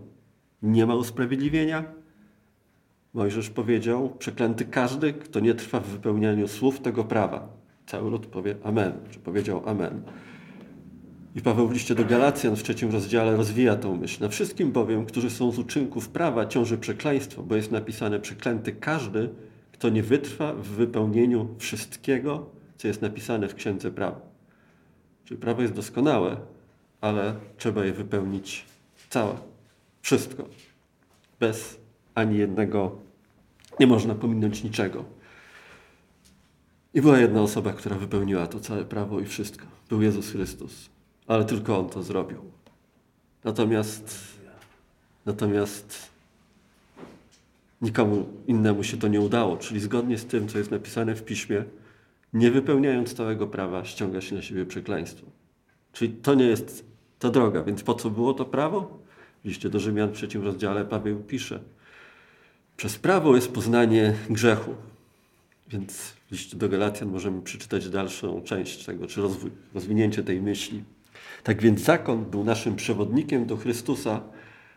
nie 0.62 0.86
ma 0.86 0.94
usprawiedliwienia? 0.94 1.84
Mojżesz 3.14 3.50
powiedział, 3.50 4.10
przeklęty 4.18 4.64
każdy, 4.64 5.12
kto 5.12 5.40
nie 5.40 5.54
trwa 5.54 5.80
w 5.80 5.86
wypełnianiu 5.86 6.48
słów 6.48 6.80
tego 6.80 7.04
prawa. 7.04 7.48
Cały 7.86 8.10
lud 8.10 8.26
powie 8.26 8.56
Amen, 8.64 8.92
czy 9.10 9.18
powiedział 9.18 9.62
Amen. 9.68 10.02
I 11.34 11.40
Paweł 11.40 11.68
w 11.68 11.72
liście 11.72 11.94
do 11.94 12.04
Galacjan 12.04 12.56
w 12.56 12.62
trzecim 12.62 12.90
rozdziale 12.90 13.36
rozwija 13.36 13.76
tą 13.76 13.96
myśl. 13.96 14.22
Na 14.22 14.28
wszystkim 14.28 14.72
bowiem, 14.72 15.06
którzy 15.06 15.30
są 15.30 15.52
z 15.52 15.58
uczynków 15.58 16.08
prawa, 16.08 16.46
ciąży 16.46 16.78
przekleństwo, 16.78 17.42
bo 17.42 17.56
jest 17.56 17.72
napisane 17.72 18.20
przeklęty 18.20 18.72
każdy, 18.72 19.28
kto 19.72 19.88
nie 19.88 20.02
wytrwa 20.02 20.52
w 20.52 20.66
wypełnieniu 20.66 21.48
wszystkiego, 21.58 22.50
co 22.84 22.88
jest 22.88 23.02
napisane 23.02 23.48
w 23.48 23.54
Księdze 23.54 23.90
Prawa. 23.90 24.20
Czyli 25.24 25.40
prawo 25.40 25.62
jest 25.62 25.74
doskonałe, 25.74 26.36
ale 27.00 27.34
trzeba 27.56 27.84
je 27.84 27.92
wypełnić 27.92 28.64
całe. 29.10 29.34
Wszystko. 30.02 30.48
Bez 31.40 31.80
ani 32.14 32.38
jednego. 32.38 32.98
Nie 33.80 33.86
można 33.86 34.14
pominąć 34.14 34.64
niczego. 34.64 35.04
I 36.94 37.00
była 37.00 37.18
jedna 37.18 37.42
osoba, 37.42 37.72
która 37.72 37.96
wypełniła 37.96 38.46
to 38.46 38.60
całe 38.60 38.84
prawo 38.84 39.20
i 39.20 39.26
wszystko. 39.26 39.66
Był 39.88 40.02
Jezus 40.02 40.30
Chrystus. 40.30 40.90
Ale 41.26 41.44
tylko 41.44 41.78
On 41.78 41.88
to 41.88 42.02
zrobił. 42.02 42.38
Natomiast, 43.44 44.18
natomiast 45.26 46.10
nikomu 47.82 48.26
innemu 48.46 48.84
się 48.84 48.96
to 48.96 49.08
nie 49.08 49.20
udało. 49.20 49.56
Czyli 49.56 49.80
zgodnie 49.80 50.18
z 50.18 50.26
tym, 50.26 50.48
co 50.48 50.58
jest 50.58 50.70
napisane 50.70 51.14
w 51.14 51.24
piśmie, 51.24 51.64
nie 52.34 52.50
wypełniając 52.50 53.14
całego 53.14 53.46
prawa, 53.46 53.84
ściąga 53.84 54.20
się 54.20 54.34
na 54.34 54.42
siebie 54.42 54.66
przekleństwo. 54.66 55.26
Czyli 55.92 56.12
to 56.12 56.34
nie 56.34 56.46
jest 56.46 56.84
ta 57.18 57.30
droga. 57.30 57.62
Więc 57.62 57.82
po 57.82 57.94
co 57.94 58.10
było 58.10 58.34
to 58.34 58.44
prawo? 58.44 58.98
W 59.44 59.48
liście 59.48 59.70
do 59.70 59.80
Rzymian 59.80 60.08
w 60.08 60.12
trzecim 60.12 60.44
rozdziale 60.44 60.84
Paweł 60.84 61.20
pisze. 61.20 61.60
Przez 62.76 62.98
prawo 62.98 63.34
jest 63.34 63.52
poznanie 63.52 64.14
grzechu. 64.30 64.74
Więc 65.68 65.96
w 66.28 66.32
liście 66.32 66.56
do 66.56 66.68
Galacjan 66.68 67.10
możemy 67.10 67.42
przeczytać 67.42 67.88
dalszą 67.88 68.42
część 68.42 68.84
tego, 68.84 69.06
czy 69.06 69.20
rozwój, 69.20 69.50
rozwinięcie 69.74 70.22
tej 70.22 70.42
myśli. 70.42 70.84
Tak 71.42 71.62
więc 71.62 71.80
zakon 71.80 72.24
był 72.24 72.44
naszym 72.44 72.76
przewodnikiem 72.76 73.46
do 73.46 73.56
Chrystusa, 73.56 74.20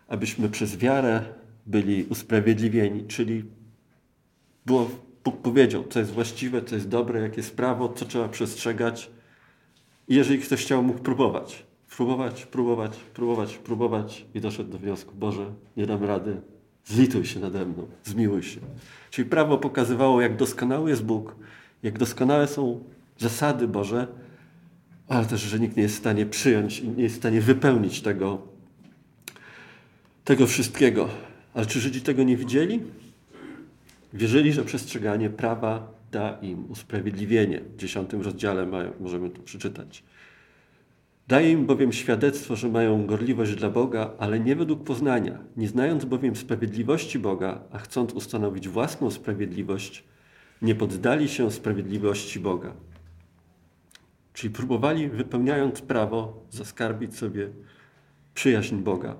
abyśmy 0.07 0.49
przez 0.49 0.77
wiarę 0.77 1.23
byli 1.65 2.03
usprawiedliwieni, 2.03 3.07
czyli 3.07 3.45
było 4.65 4.89
Bóg 5.27 5.37
powiedział, 5.37 5.83
co 5.89 5.99
jest 5.99 6.11
właściwe, 6.11 6.61
co 6.61 6.75
jest 6.75 6.87
dobre, 6.87 7.21
jakie 7.21 7.37
jest 7.37 7.55
prawo, 7.55 7.89
co 7.89 8.05
trzeba 8.05 8.29
przestrzegać. 8.29 9.09
I 10.07 10.15
jeżeli 10.15 10.39
ktoś 10.39 10.61
chciał, 10.61 10.83
mógł 10.83 10.99
próbować. 10.99 11.65
Próbować, 11.97 12.45
próbować, 12.45 12.97
próbować, 12.97 13.57
próbować 13.57 14.25
i 14.33 14.41
doszedł 14.41 14.71
do 14.71 14.77
wniosku, 14.77 15.15
Boże, 15.15 15.53
nie 15.77 15.85
dam 15.85 16.03
rady, 16.03 16.41
zlituj 16.85 17.25
się 17.25 17.39
nade 17.39 17.65
mną, 17.65 17.87
zmiłuj 18.03 18.43
się. 18.43 18.59
Czyli 19.09 19.29
prawo 19.29 19.57
pokazywało, 19.57 20.21
jak 20.21 20.35
doskonały 20.35 20.89
jest 20.89 21.03
Bóg, 21.03 21.35
jak 21.83 21.97
doskonałe 21.97 22.47
są 22.47 22.83
zasady 23.17 23.67
Boże, 23.67 24.07
ale 25.07 25.25
też, 25.25 25.41
że 25.41 25.59
nikt 25.59 25.77
nie 25.77 25.83
jest 25.83 25.95
w 25.95 25.99
stanie 25.99 26.25
przyjąć 26.25 26.79
i 26.79 26.89
nie 26.89 27.03
jest 27.03 27.15
w 27.15 27.19
stanie 27.19 27.41
wypełnić 27.41 28.01
tego, 28.01 28.41
tego 30.23 30.47
wszystkiego. 30.47 31.09
Ale 31.53 31.65
czy 31.65 31.79
Żydzi 31.79 32.01
tego 32.01 32.23
nie 32.23 32.37
widzieli? 32.37 32.81
Wierzyli, 34.13 34.53
że 34.53 34.63
przestrzeganie 34.63 35.29
prawa 35.29 35.93
da 36.11 36.39
im 36.41 36.71
usprawiedliwienie. 36.71 37.61
W 37.61 37.75
dziesiątym 37.75 38.21
rozdziale 38.21 38.65
mają, 38.65 38.91
możemy 38.99 39.29
to 39.29 39.41
przeczytać. 39.41 40.03
Daje 41.27 41.51
im 41.51 41.65
bowiem 41.65 41.93
świadectwo, 41.93 42.55
że 42.55 42.69
mają 42.69 43.05
gorliwość 43.05 43.55
dla 43.55 43.69
Boga, 43.69 44.11
ale 44.19 44.39
nie 44.39 44.55
według 44.55 44.83
poznania. 44.83 45.39
Nie 45.57 45.67
znając 45.67 46.05
bowiem 46.05 46.35
sprawiedliwości 46.35 47.19
Boga, 47.19 47.61
a 47.71 47.77
chcąc 47.77 48.13
ustanowić 48.13 48.69
własną 48.69 49.11
sprawiedliwość, 49.11 50.03
nie 50.61 50.75
poddali 50.75 51.29
się 51.29 51.51
sprawiedliwości 51.51 52.39
Boga. 52.39 52.73
Czyli 54.33 54.53
próbowali, 54.53 55.09
wypełniając 55.09 55.81
prawo, 55.81 56.45
zaskarbić 56.49 57.15
sobie 57.15 57.49
przyjaźń 58.33 58.75
Boga. 58.75 59.15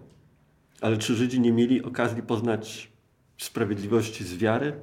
Ale 0.82 0.98
czy 0.98 1.16
Żydzi 1.16 1.40
nie 1.40 1.52
mieli 1.52 1.84
okazji 1.84 2.24
poznać 2.24 2.92
sprawiedliwości 3.38 4.24
z 4.24 4.38
wiary? 4.38 4.74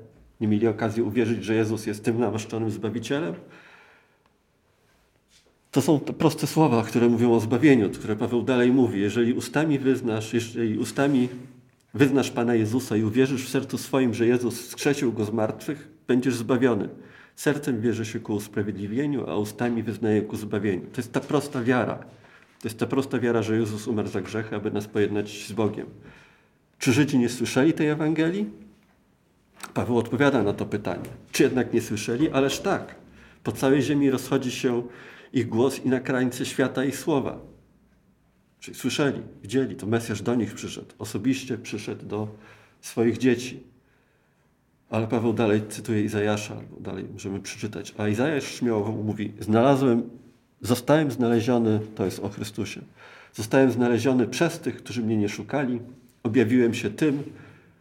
Nie 0.41 0.49
mieli 0.49 0.67
okazji 0.67 1.03
uwierzyć, 1.03 1.45
że 1.45 1.55
Jezus 1.55 1.87
jest 1.87 2.05
tym 2.05 2.21
namaszczonym 2.21 2.71
Zbawicielem? 2.71 3.35
To 5.71 5.83
są 5.83 6.01
te 6.01 6.13
proste 6.13 6.47
słowa, 6.47 6.83
które 6.83 7.09
mówią 7.09 7.33
o 7.33 7.41
zbawieniu, 7.41 7.91
które 7.91 8.17
Paweł 8.17 8.43
dalej 8.43 8.73
mówi. 8.73 9.01
Jeżeli 9.01 9.33
ustami 9.33 9.79
wyznasz, 9.79 10.35
jeżeli 10.35 10.79
ustami 10.79 11.29
wyznasz 11.95 12.31
Pana 12.31 12.55
Jezusa 12.55 12.97
i 12.97 13.03
uwierzysz 13.03 13.47
w 13.47 13.49
sercu 13.49 13.79
swoim, 13.79 14.15
że 14.15 14.27
Jezus 14.27 14.61
wskrzesił 14.61 15.13
Go 15.13 15.25
z 15.25 15.33
martwych, 15.33 15.89
będziesz 16.07 16.35
zbawiony. 16.35 16.89
Sercem 17.37 17.81
wierzy 17.81 18.05
się 18.05 18.21
ku 18.21 18.35
usprawiedliwieniu, 18.35 19.31
a 19.31 19.37
ustami 19.37 19.83
wyznaje 19.83 20.23
ku 20.23 20.37
zbawieniu. 20.37 20.87
To 20.93 20.97
jest 20.97 21.13
ta 21.13 21.21
prosta 21.21 21.63
wiara. 21.63 21.97
To 22.61 22.69
jest 22.69 22.79
ta 22.79 22.87
prosta 22.87 23.19
wiara, 23.19 23.43
że 23.43 23.57
Jezus 23.57 23.89
umarł 23.89 24.09
za 24.09 24.21
grzechy, 24.21 24.57
aby 24.57 24.71
nas 24.71 24.87
pojednać 24.87 25.47
z 25.49 25.53
Bogiem. 25.53 25.87
Czy 26.79 26.93
Żydzi 26.93 27.19
nie 27.19 27.29
słyszeli 27.29 27.73
tej 27.73 27.89
Ewangelii? 27.89 28.51
Paweł 29.75 29.99
odpowiada 29.99 30.43
na 30.43 30.53
to 30.53 30.67
pytanie. 30.67 31.09
Czy 31.33 31.43
jednak 31.43 31.75
nie 31.75 31.81
słyszeli? 31.81 32.31
Ależ 32.31 32.61
tak. 32.61 32.95
Po 33.43 33.53
całej 33.53 33.83
ziemi 33.83 34.11
rozchodzi 34.11 34.51
się 34.51 34.83
ich 35.33 35.49
głos 35.49 35.85
i 35.85 35.89
na 35.89 36.01
krańce 36.01 36.47
świata 36.47 36.85
ich 36.85 36.97
słowa. 36.97 37.39
Czyli 38.61 38.77
słyszeli, 38.77 39.21
widzieli, 39.43 39.77
to 39.77 39.87
Mesjasz 39.87 40.23
do 40.23 40.35
nich 40.35 40.55
przyszedł. 40.55 40.89
Osobiście 40.99 41.59
przyszedł 41.59 42.07
do 42.07 42.29
swoich 42.81 43.19
dzieci. 43.19 43.63
Ale 44.91 45.07
Paweł 45.07 45.33
dalej 45.33 45.63
cytuje 45.69 46.05
Izajasza, 46.05 46.57
albo 46.57 46.81
dalej 46.81 47.05
możemy 47.13 47.41
przeczytać. 47.41 47.95
A 47.99 48.09
Izajasz 48.09 48.45
śmiało 48.45 48.93
mówi, 48.93 49.33
znalazłem, 49.41 50.11
zostałem 50.61 51.11
znaleziony, 51.11 51.81
to 51.95 52.05
jest 52.05 52.21
o 52.21 52.29
Chrystusie, 52.29 52.81
zostałem 53.33 53.71
znaleziony 53.71 54.27
przez 54.27 54.61
tych, 54.61 54.77
którzy 54.77 55.03
mnie 55.03 55.17
nie 55.17 55.29
szukali, 55.29 55.81
objawiłem 56.25 56.75
się 56.75 56.91
tym, 56.91 57.23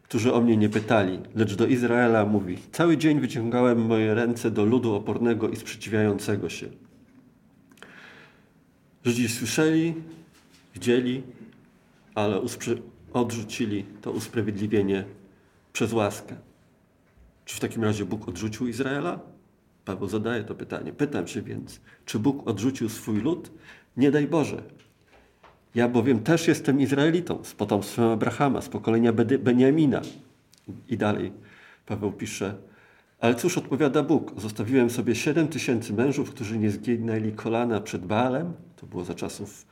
którzy 0.04 0.34
o 0.34 0.42
mnie 0.42 0.58
nie 0.58 0.70
pytali, 0.70 1.20
lecz 1.36 1.56
do 1.56 1.66
Izraela 1.66 2.26
mówi, 2.26 2.58
cały 2.72 2.98
dzień 2.98 3.20
wyciągałem 3.20 3.86
moje 3.86 4.14
ręce 4.14 4.52
do 4.52 4.66
ludu 4.66 4.96
opornego 4.96 5.50
i 5.50 5.56
sprzeciwiającego 5.56 6.50
się. 6.50 6.68
Żydzi 9.06 9.30
słyszeli, 9.30 9.94
widzieli, 10.74 11.24
ale 12.16 12.42
odrzucili 13.14 13.86
to 14.02 14.12
usprawiedliwienie 14.12 15.06
przez 15.74 15.94
łaskę. 15.94 16.36
Czy 17.46 17.56
w 17.56 17.60
takim 17.60 17.84
razie 17.84 18.06
Bóg 18.06 18.30
odrzucił 18.30 18.68
Izraela? 18.68 19.20
Paweł 19.86 20.10
zadaje 20.10 20.44
to 20.44 20.56
pytanie. 20.56 20.94
Pytam 20.94 21.28
się 21.28 21.42
więc, 21.42 21.82
czy 22.06 22.20
Bóg 22.20 22.48
odrzucił 22.48 22.90
swój 22.90 23.22
lud? 23.22 23.52
Nie 23.98 24.12
daj 24.12 24.28
Boże. 24.28 24.64
Ja 25.75 25.88
bowiem 25.88 26.20
też 26.20 26.48
jestem 26.48 26.82
Izraelitą, 26.82 27.44
z 27.44 27.53
potomstwem 27.53 28.06
Abrahama, 28.06 28.62
z 28.62 28.70
pokolenia 28.70 29.13
Beniamina. 29.39 30.01
I 30.89 30.98
dalej 30.98 31.32
Paweł 31.86 32.12
pisze, 32.12 32.56
ale 33.24 33.36
cóż 33.36 33.58
odpowiada 33.58 34.03
Bóg? 34.03 34.42
Zostawiłem 34.42 34.89
sobie 34.89 35.15
siedem 35.15 35.48
tysięcy 35.48 35.94
mężów, 35.94 36.32
którzy 36.32 36.58
nie 36.58 36.72
zginęli 36.72 37.32
kolana 37.32 37.82
przed 37.82 38.06
Baalem. 38.06 38.53
To 38.75 38.86
było 38.86 39.03
za 39.03 39.13
czasów 39.13 39.65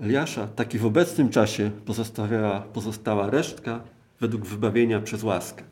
Eliasza. 0.00 0.46
Taki 0.46 0.78
w 0.78 0.86
obecnym 0.86 1.28
czasie 1.28 1.70
pozostała, 1.84 2.60
pozostała 2.60 3.30
resztka 3.30 3.80
według 4.20 4.46
wybawienia 4.46 5.00
przez 5.00 5.22
łaskę. 5.22 5.64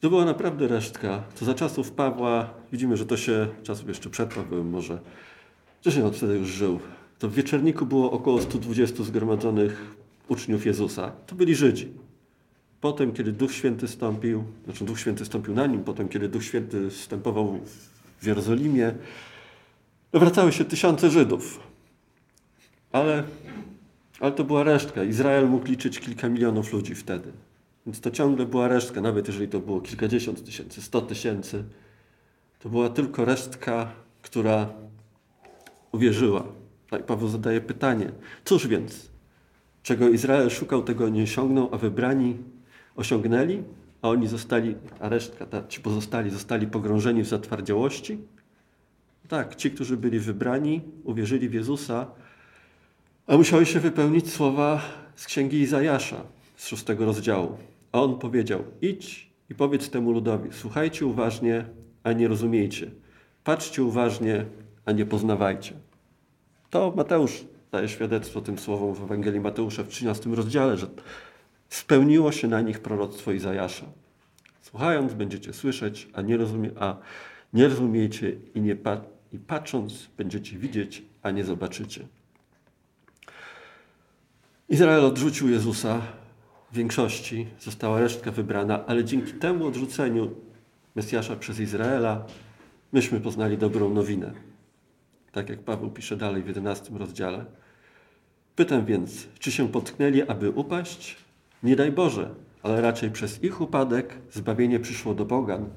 To 0.00 0.10
była 0.10 0.24
naprawdę 0.24 0.68
resztka. 0.68 1.22
To 1.38 1.44
za 1.44 1.54
czasów 1.54 1.92
Pawła, 1.92 2.50
widzimy, 2.72 2.96
że 2.96 3.06
to 3.06 3.16
się, 3.16 3.48
czasów 3.62 3.88
jeszcze 3.88 4.10
przed 4.10 4.34
Pawłem 4.34 4.70
może, 4.70 4.98
wcześniej 5.80 6.04
on 6.04 6.12
wtedy 6.12 6.34
już 6.34 6.48
żył. 6.48 6.80
To 7.20 7.28
w 7.28 7.34
Wieczerniku 7.34 7.86
było 7.86 8.12
około 8.12 8.40
120 8.40 9.04
zgromadzonych 9.04 9.96
uczniów 10.28 10.66
Jezusa. 10.66 11.12
To 11.26 11.34
byli 11.34 11.54
Żydzi. 11.54 11.88
Potem, 12.80 13.12
kiedy 13.12 13.32
Duch 13.32 13.52
Święty 13.52 13.88
stąpił, 13.88 14.44
znaczy 14.64 14.84
Duch 14.84 15.00
Święty 15.00 15.24
stąpił 15.24 15.54
na 15.54 15.66
nim, 15.66 15.84
potem, 15.84 16.08
kiedy 16.08 16.28
Duch 16.28 16.44
Święty 16.44 16.90
wstępował 16.90 17.60
w 18.20 18.26
Jerozolimie, 18.26 18.94
wracały 20.12 20.52
się 20.52 20.64
tysiące 20.64 21.10
Żydów. 21.10 21.60
Ale, 22.92 23.24
ale 24.20 24.32
to 24.32 24.44
była 24.44 24.64
resztka. 24.64 25.04
Izrael 25.04 25.48
mógł 25.48 25.66
liczyć 25.66 26.00
kilka 26.00 26.28
milionów 26.28 26.72
ludzi 26.72 26.94
wtedy. 26.94 27.32
Więc 27.86 28.00
to 28.00 28.10
ciągle 28.10 28.46
była 28.46 28.68
resztka, 28.68 29.00
nawet 29.00 29.26
jeżeli 29.26 29.48
to 29.48 29.60
było 29.60 29.80
kilkadziesiąt 29.80 30.44
tysięcy, 30.44 30.82
sto 30.82 31.00
tysięcy. 31.00 31.64
To 32.58 32.68
była 32.68 32.88
tylko 32.88 33.24
resztka, 33.24 33.92
która 34.22 34.68
uwierzyła. 35.92 36.59
Tak 36.90 37.06
Paweł 37.06 37.28
zadaje 37.28 37.60
pytanie, 37.60 38.12
cóż 38.44 38.66
więc, 38.66 39.10
czego 39.82 40.08
Izrael 40.08 40.50
szukał, 40.50 40.82
tego 40.82 41.08
nie 41.08 41.22
osiągnął, 41.22 41.68
a 41.72 41.78
wybrani 41.78 42.36
osiągnęli, 42.96 43.62
a 44.02 44.08
oni 44.08 44.28
zostali, 44.28 44.74
a 45.00 45.08
resztka, 45.08 45.46
ta, 45.46 45.66
ci 45.66 45.80
pozostali 45.80 46.30
zostali 46.30 46.66
pogrążeni 46.66 47.22
w 47.22 47.26
zatwardziałości? 47.26 48.18
Tak, 49.28 49.56
ci, 49.56 49.70
którzy 49.70 49.96
byli 49.96 50.18
wybrani, 50.18 50.80
uwierzyli 51.04 51.48
w 51.48 51.54
Jezusa, 51.54 52.06
a 53.26 53.36
musiały 53.36 53.66
się 53.66 53.80
wypełnić 53.80 54.32
słowa 54.32 54.82
z 55.14 55.26
księgi 55.26 55.60
Izajasza 55.60 56.22
z 56.56 56.68
szóstego 56.68 57.04
rozdziału. 57.04 57.58
A 57.92 58.02
on 58.02 58.18
powiedział: 58.18 58.64
Idź 58.82 59.30
i 59.50 59.54
powiedz 59.54 59.90
temu 59.90 60.12
ludowi: 60.12 60.48
Słuchajcie 60.52 61.06
uważnie, 61.06 61.64
a 62.02 62.12
nie 62.12 62.28
rozumiejcie. 62.28 62.90
Patrzcie 63.44 63.84
uważnie, 63.84 64.44
a 64.84 64.92
nie 64.92 65.06
poznawajcie. 65.06 65.89
To 66.70 66.92
Mateusz 66.96 67.44
daje 67.72 67.88
świadectwo 67.88 68.40
tym 68.40 68.58
słowom 68.58 68.94
w 68.94 69.02
Ewangelii 69.02 69.40
Mateusza 69.40 69.82
w 69.82 69.88
13 69.88 70.30
rozdziale, 70.30 70.76
że 70.76 70.86
spełniło 71.68 72.32
się 72.32 72.48
na 72.48 72.60
nich 72.60 72.80
proroctwo 72.80 73.32
Izajasza. 73.32 73.86
Słuchając 74.62 75.14
będziecie 75.14 75.52
słyszeć, 75.52 76.08
a 76.12 76.22
nie, 76.22 76.36
rozumie, 76.36 76.70
a 76.80 76.96
nie 77.52 77.68
rozumiecie 77.68 78.36
i, 78.54 78.60
nie 78.60 78.76
pa 78.76 79.00
i 79.32 79.38
patrząc 79.38 80.08
będziecie 80.16 80.58
widzieć, 80.58 81.02
a 81.22 81.30
nie 81.30 81.44
zobaczycie. 81.44 82.06
Izrael 84.68 85.04
odrzucił 85.04 85.48
Jezusa, 85.48 86.02
w 86.72 86.76
większości 86.76 87.46
została 87.60 88.00
resztka 88.00 88.30
wybrana, 88.30 88.86
ale 88.86 89.04
dzięki 89.04 89.32
temu 89.32 89.66
odrzuceniu 89.66 90.30
Mesjasza 90.94 91.36
przez 91.36 91.60
Izraela 91.60 92.26
myśmy 92.92 93.20
poznali 93.20 93.58
dobrą 93.58 93.94
nowinę. 93.94 94.49
Tak 95.32 95.48
jak 95.48 95.58
Paweł 95.58 95.90
pisze 95.90 96.16
dalej 96.16 96.42
w 96.42 96.46
11 96.46 96.98
rozdziale. 96.98 97.44
Pytam 98.56 98.84
więc, 98.84 99.26
czy 99.38 99.52
się 99.52 99.68
potknęli, 99.68 100.22
aby 100.22 100.50
upaść? 100.50 101.16
Nie 101.62 101.76
daj 101.76 101.92
Boże, 101.92 102.34
ale 102.62 102.80
raczej 102.80 103.10
przez 103.10 103.44
ich 103.44 103.60
upadek 103.60 104.14
zbawienie 104.32 104.80
przyszło 104.80 105.14
do 105.14 105.26
pogan, 105.26 105.68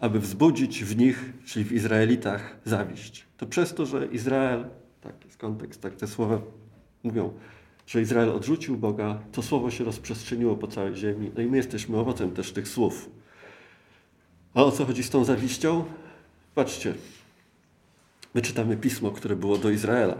aby 0.00 0.20
wzbudzić 0.20 0.84
w 0.84 0.96
nich, 0.96 1.32
czyli 1.44 1.64
w 1.64 1.72
Izraelitach, 1.72 2.56
zawiść. 2.64 3.26
To 3.36 3.46
przez 3.46 3.74
to, 3.74 3.86
że 3.86 4.06
Izrael, 4.06 4.66
tak 5.00 5.24
jest 5.24 5.36
kontekst, 5.36 5.82
tak 5.82 5.94
te 5.94 6.06
słowa 6.06 6.40
mówią, 7.02 7.32
że 7.86 8.02
Izrael 8.02 8.30
odrzucił 8.30 8.76
Boga, 8.76 9.18
to 9.32 9.42
słowo 9.42 9.70
się 9.70 9.84
rozprzestrzeniło 9.84 10.56
po 10.56 10.66
całej 10.66 10.96
ziemi. 10.96 11.30
No 11.36 11.42
i 11.42 11.46
my 11.46 11.56
jesteśmy 11.56 11.98
owocem 11.98 12.30
też 12.30 12.52
tych 12.52 12.68
słów. 12.68 13.10
A 14.54 14.64
o 14.64 14.70
co 14.70 14.84
chodzi 14.84 15.02
z 15.02 15.10
tą 15.10 15.24
zawiścią? 15.24 15.84
Patrzcie, 16.54 16.94
my 18.36 18.42
czytamy 18.42 18.76
pismo, 18.76 19.10
które 19.10 19.36
było 19.36 19.58
do 19.58 19.70
Izraela. 19.70 20.16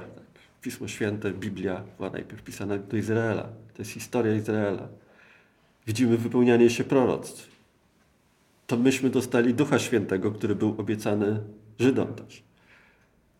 Pismo 0.62 0.88
Święte, 0.88 1.30
Biblia 1.30 1.84
była 1.96 2.10
najpierw 2.10 2.42
pisana 2.42 2.78
do 2.78 2.96
Izraela. 2.96 3.42
To 3.42 3.78
jest 3.78 3.90
historia 3.90 4.34
Izraela. 4.34 4.88
Widzimy 5.86 6.16
wypełnianie 6.16 6.70
się 6.70 6.84
proroctw. 6.84 7.48
To 8.66 8.76
myśmy 8.76 9.10
dostali 9.10 9.54
Ducha 9.54 9.78
Świętego, 9.78 10.32
który 10.32 10.54
był 10.54 10.74
obiecany 10.78 11.40
Żydom 11.78 12.14
też. 12.14 12.42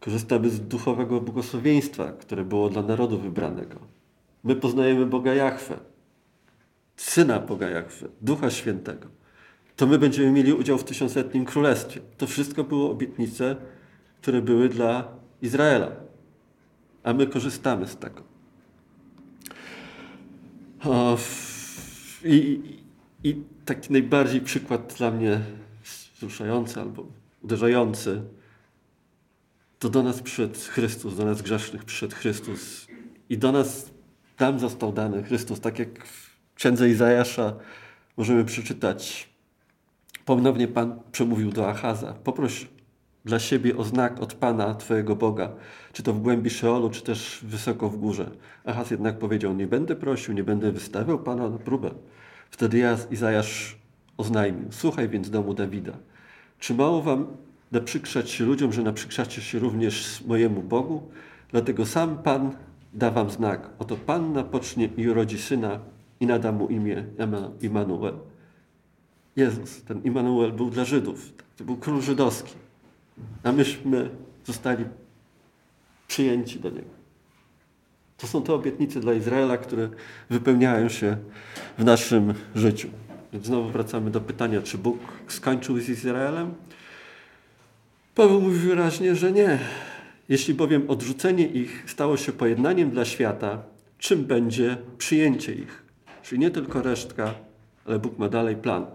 Korzystamy 0.01 0.51
z 0.51 0.61
duchowego 0.61 1.21
błogosławieństwa, 1.21 2.13
które 2.13 2.45
było 2.45 2.71
dla 2.71 2.83
narodu 2.83 3.19
wybranego. 3.19 3.81
My 4.45 4.57
poznajemy 4.57 5.07
Boga 5.07 5.35
Jachwę, 5.35 5.77
Syna 6.97 7.39
Boga 7.39 7.71
Jachwę, 7.71 8.09
Ducha 8.21 8.51
Świętego. 8.51 9.09
To 9.77 9.87
my 9.87 9.99
będziemy 9.99 10.33
mieli 10.33 10.53
udział 10.53 10.79
w 10.79 10.85
tysiącletnim 10.85 11.45
królestwie. 11.45 12.01
To 12.19 12.27
wszystko 12.27 12.65
było 12.65 12.91
obietnice, 12.91 13.57
które 14.21 14.43
były 14.43 14.69
dla 14.69 15.09
Izraela. 15.43 15.91
A 17.03 17.13
my 17.13 17.27
korzystamy 17.27 17.87
z 17.87 17.97
tego. 17.97 18.23
I, 22.25 22.61
I 23.25 23.43
taki 23.65 23.93
najbardziej 23.93 24.41
przykład 24.41 24.95
dla 24.99 25.11
mnie 25.11 25.41
wzruszający 26.17 26.81
albo 26.81 27.07
uderzający, 27.43 28.23
to 29.79 29.89
do 29.89 30.03
nas 30.03 30.23
przyszedł 30.23 30.55
Chrystus, 30.69 31.17
do 31.17 31.25
nas 31.25 31.43
grzesznych 31.43 31.85
przyszedł 31.85 32.17
Chrystus 32.17 32.87
i 33.29 33.39
do 33.39 33.53
nas 33.53 33.91
tam 34.37 34.59
został 34.59 34.93
dany 34.93 35.23
Chrystus, 35.23 35.61
tak 35.61 35.79
jak 35.79 36.07
w 36.07 36.55
księdze 36.55 36.89
Izajasza 36.89 37.55
możemy 38.17 38.45
przeczytać. 38.45 39.29
Ponownie 40.25 40.69
Pan 40.69 41.01
przemówił 41.13 41.51
do 41.53 41.69
Achaza. 41.69 42.13
Poproś 42.13 42.67
dla 43.27 43.39
siebie 43.39 43.77
o 43.77 43.85
znak 43.85 44.21
od 44.21 44.35
Pana, 44.35 44.75
Twojego 44.75 45.17
Boga, 45.17 45.53
czy 45.93 46.03
to 46.03 46.13
w 46.13 46.21
głębi 46.21 46.51
Szeolu, 46.51 46.91
czy 46.91 47.03
też 47.03 47.41
wysoko 47.43 47.89
w 47.89 47.97
górze. 47.97 48.31
Achaz 48.65 48.91
jednak 48.91 49.19
powiedział, 49.19 49.55
nie 49.55 49.67
będę 49.67 49.97
prosił, 49.97 50.35
nie 50.35 50.45
będę 50.45 50.73
wystawiał 50.73 51.19
Pana 51.19 51.49
na 51.49 51.59
próbę. 51.59 51.91
Wtedy 52.51 52.79
ja, 52.79 52.99
Izajasz 53.11 53.79
oznajmił, 54.17 54.69
słuchaj 54.71 55.09
więc 55.09 55.31
domu 55.31 55.55
Dawida. 55.55 55.93
Czy 56.59 56.75
mało 56.75 57.03
wam 57.03 57.27
naprzykrzać 57.73 58.31
się 58.31 58.45
ludziom, 58.45 58.73
że 58.73 58.83
naprzykrzacie 58.83 59.43
się 59.43 59.59
również 59.59 60.25
mojemu 60.27 60.63
Bogu? 60.63 61.03
Dlatego 61.51 61.87
sam 61.87 62.19
Pan 62.19 62.57
da 62.95 63.11
wam 63.11 63.31
znak. 63.31 63.71
Oto 63.79 63.97
Panna 63.97 64.45
pocznie 64.45 64.89
i 64.97 65.09
urodzi 65.09 65.39
syna 65.39 65.81
i 66.21 66.27
nada 66.27 66.53
mu 66.53 66.69
imię 66.69 67.05
Immanuel. 67.61 68.15
Jezus, 69.37 69.83
ten 69.83 70.03
Immanuel 70.03 70.53
był 70.53 70.71
dla 70.71 70.85
Żydów. 70.85 71.33
To 71.57 71.65
był 71.65 71.77
król 71.77 72.03
żydowski. 72.03 72.66
A 73.45 73.53
myśmy 73.53 74.11
zostali 74.45 74.85
przyjęci 76.09 76.61
do 76.61 76.71
Niego. 76.71 76.97
To 78.17 78.27
są 78.27 78.43
te 78.43 78.53
obietnice 78.53 79.01
dla 79.01 79.13
Izraela, 79.15 79.59
które 79.59 79.89
wypełniają 80.31 80.89
się 80.89 81.17
w 81.79 81.85
naszym 81.85 82.35
życiu. 82.55 82.89
Więc 83.33 83.47
znowu 83.47 83.71
wracamy 83.71 84.11
do 84.11 84.21
pytania, 84.21 84.63
czy 84.63 84.79
Bóg 84.79 84.99
skończył 85.29 85.81
z 85.81 85.89
Izraelem? 85.89 86.55
Paweł 88.15 88.41
mówi 88.41 88.59
wyraźnie, 88.59 89.15
że 89.15 89.33
nie. 89.33 89.59
Jeśli 90.29 90.55
bowiem 90.55 90.91
odrzucenie 90.91 91.47
ich 91.47 91.85
stało 91.87 92.17
się 92.17 92.33
pojednaniem 92.33 92.91
dla 92.91 93.05
świata, 93.05 93.63
czym 93.99 94.25
będzie 94.25 94.77
przyjęcie 94.99 95.55
ich? 95.55 95.83
Czyli 96.23 96.41
nie 96.41 96.51
tylko 96.51 96.83
resztka, 96.83 97.35
ale 97.87 97.99
Bóg 97.99 98.19
ma 98.19 98.29
dalej 98.29 98.57
plan. 98.57 98.87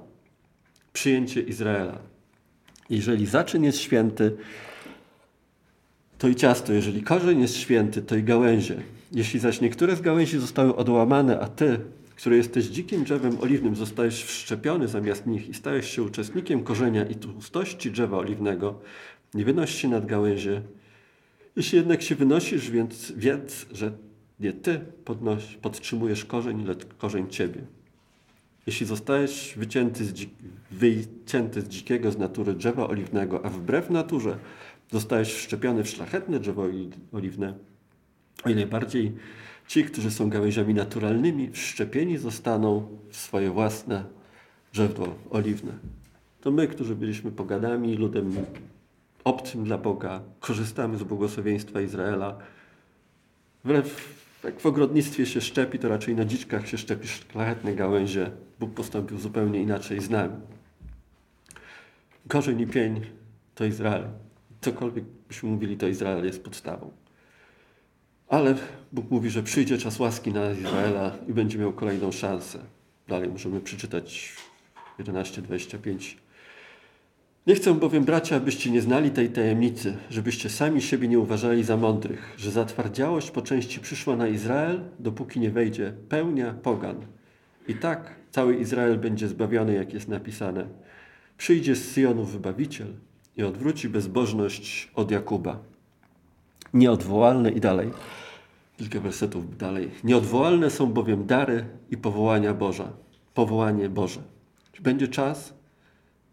Przyjęcie 0.94 1.42
Izraela. 1.42 2.11
Jeżeli 2.92 3.26
zaczyn 3.26 3.64
jest 3.64 3.78
święty, 3.78 4.38
to 6.18 6.28
i 6.28 6.36
ciasto. 6.36 6.74
Jeżeli 6.74 7.04
korzeń 7.04 7.42
jest 7.42 7.56
święty, 7.56 8.02
to 8.02 8.16
i 8.16 8.24
gałęzie. 8.24 8.82
Jeśli 9.12 9.40
zaś 9.40 9.62
niektóre 9.62 9.96
z 9.96 10.02
gałęzi 10.02 10.40
zostały 10.40 10.76
odłamane, 10.76 11.40
a 11.40 11.48
ty, 11.48 11.80
który 12.16 12.38
jesteś 12.38 12.66
dzikim 12.66 13.04
drzewem 13.04 13.38
oliwnym, 13.42 13.76
zostajesz 13.76 14.24
wszczepiony 14.24 14.88
zamiast 14.88 15.28
nich 15.28 15.50
i 15.50 15.54
stajesz 15.54 15.92
się 15.92 16.04
uczestnikiem 16.04 16.64
korzenia 16.64 17.06
i 17.06 17.16
tłustości 17.16 17.92
drzewa 17.92 18.18
oliwnego, 18.18 18.80
nie 19.34 19.46
wynoś 19.46 19.76
się 19.76 19.88
nad 19.88 20.06
gałęzie. 20.06 20.62
Jeśli 21.56 21.78
jednak 21.78 22.02
się 22.02 22.16
wynosisz, 22.16 22.72
więc 22.72 23.12
wiedz, 23.12 23.66
że 23.72 23.92
nie 24.40 24.54
ty 24.54 24.80
podnoś, 25.06 25.44
podtrzymujesz 25.62 26.26
korzeń, 26.26 26.66
lecz 26.66 26.86
korzeń 26.98 27.30
ciebie. 27.30 27.62
Jeśli 28.68 28.86
zostajesz 28.86 29.54
wycięty 29.58 30.06
z, 30.06 30.14
dzik, 30.14 30.30
wycięty 30.72 31.62
z 31.62 31.68
dzikiego 31.68 32.12
z 32.12 32.18
natury 32.18 32.54
drzewa 32.54 32.88
oliwnego, 32.88 33.46
a 33.46 33.50
wbrew 33.50 33.90
naturze 33.90 34.38
zostajesz 34.92 35.34
wszczepiony 35.34 35.84
w 35.84 35.90
szlachetne 35.90 36.40
drzewo 36.40 36.66
oliwne, 37.12 37.54
o 38.44 38.50
ile 38.50 38.68
bardziej 38.68 39.12
ci, 39.68 39.84
którzy 39.84 40.12
są 40.12 40.30
gałęziami 40.30 40.74
naturalnymi, 40.74 41.52
wszczepieni 41.52 42.18
zostaną 42.18 42.88
w 43.10 43.18
swoje 43.18 43.52
własne 43.52 44.06
drzewo 44.74 45.16
oliwne. 45.30 45.72
To 46.42 46.52
my, 46.52 46.68
którzy 46.68 46.96
byliśmy 46.96 47.32
pogadami, 47.32 47.98
ludem 47.98 48.36
obcym 49.24 49.64
dla 49.64 49.78
Boga, 49.78 50.22
korzystamy 50.40 50.98
z 50.98 51.04
błogosławieństwa 51.04 51.82
Izraela. 51.82 52.38
Wbrew 53.64 54.22
jak 54.44 54.60
w 54.60 54.66
ogrodnictwie 54.66 55.26
się 55.26 55.42
szczepi, 55.42 55.80
to 55.80 55.90
raczej 55.90 56.16
na 56.16 56.26
dziczkach 56.26 56.68
się 56.68 56.78
szczepi 56.78 57.08
szlachetne 57.08 57.76
gałęzie. 57.76 58.32
Bóg 58.60 58.74
postąpił 58.74 59.20
zupełnie 59.20 59.62
inaczej 59.62 60.02
z 60.02 60.10
nami. 60.10 60.34
Korzeń 62.28 62.60
i 62.62 62.68
pień 62.68 63.02
to 63.56 63.66
Izrael. 63.66 64.04
Cokolwiek 64.62 65.04
byśmy 65.28 65.50
mówili, 65.50 65.78
to 65.78 65.88
Izrael 65.88 66.26
jest 66.26 66.44
podstawą. 66.44 66.92
Ale 68.28 68.56
Bóg 68.92 69.12
mówi, 69.12 69.30
że 69.30 69.44
przyjdzie 69.44 69.78
czas 69.78 70.00
łaski 70.00 70.32
na 70.32 70.52
Izraela 70.52 71.12
i 71.28 71.34
będzie 71.34 71.60
miał 71.60 71.74
kolejną 71.74 72.12
szansę. 72.12 72.60
Dalej 73.08 73.30
możemy 73.30 73.60
przeczytać 73.62 74.36
11:25. 75.00 76.18
Nie 77.48 77.56
chcę 77.56 77.74
bowiem, 77.74 78.04
bracia, 78.04 78.36
abyście 78.36 78.72
nie 78.72 78.82
znali 78.82 79.12
tej 79.12 79.30
tajemnicy, 79.30 79.98
żebyście 80.10 80.50
sami 80.50 80.82
siebie 80.82 81.08
nie 81.08 81.20
uważali 81.20 81.64
za 81.64 81.78
mądrych, 81.78 82.34
że 82.38 82.52
zatwardziałość 82.52 83.32
po 83.32 83.42
części 83.42 83.80
przyszła 83.80 84.16
na 84.16 84.28
Izrael, 84.28 84.82
dopóki 85.00 85.40
nie 85.40 85.52
wejdzie 85.52 85.94
pełnia 86.10 86.54
pogan. 86.54 86.96
I 87.68 87.76
tak 87.76 88.16
cały 88.32 88.56
Izrael 88.56 88.98
będzie 88.98 89.28
zbawiony, 89.28 89.74
jak 89.74 89.94
jest 89.94 90.08
napisane. 90.08 90.68
Przyjdzie 91.42 91.76
z 91.76 91.92
Syjonu 91.92 92.26
wybawiciel 92.26 92.88
i 93.38 93.44
odwróci 93.44 93.90
bezbożność 93.90 94.92
od 94.96 95.12
Jakuba. 95.12 95.60
Nieodwołalne 96.74 97.52
i 97.52 97.60
dalej. 97.60 97.92
Kilka 98.78 99.00
wersetów 99.00 99.58
dalej. 99.58 99.92
Nieodwołalne 100.04 100.70
są 100.70 100.94
bowiem 100.94 101.26
dary 101.26 101.66
i 101.92 101.98
powołania 101.98 102.54
Boża. 102.54 102.94
Powołanie 103.34 103.90
Boże. 103.90 104.22
Będzie 104.80 105.08
czas, 105.08 105.54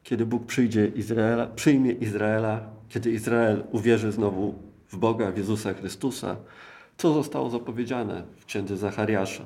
kiedy 0.03 0.27
Bóg 0.27 0.47
przyjdzie 0.47 0.87
Izraela, 0.87 1.47
przyjmie 1.47 1.92
Izraela, 1.92 2.71
kiedy 2.88 3.11
Izrael 3.11 3.64
uwierzy 3.73 4.12
znowu 4.12 4.55
w 4.88 4.97
Boga, 4.97 5.33
w 5.33 5.38
Jezusa 5.38 5.75
Chrystusa, 5.75 6.37
co 6.99 7.14
zostało 7.14 7.51
zapowiedziane 7.51 8.23
w 8.37 8.44
księdze 8.44 8.77
Zachariasza 8.77 9.44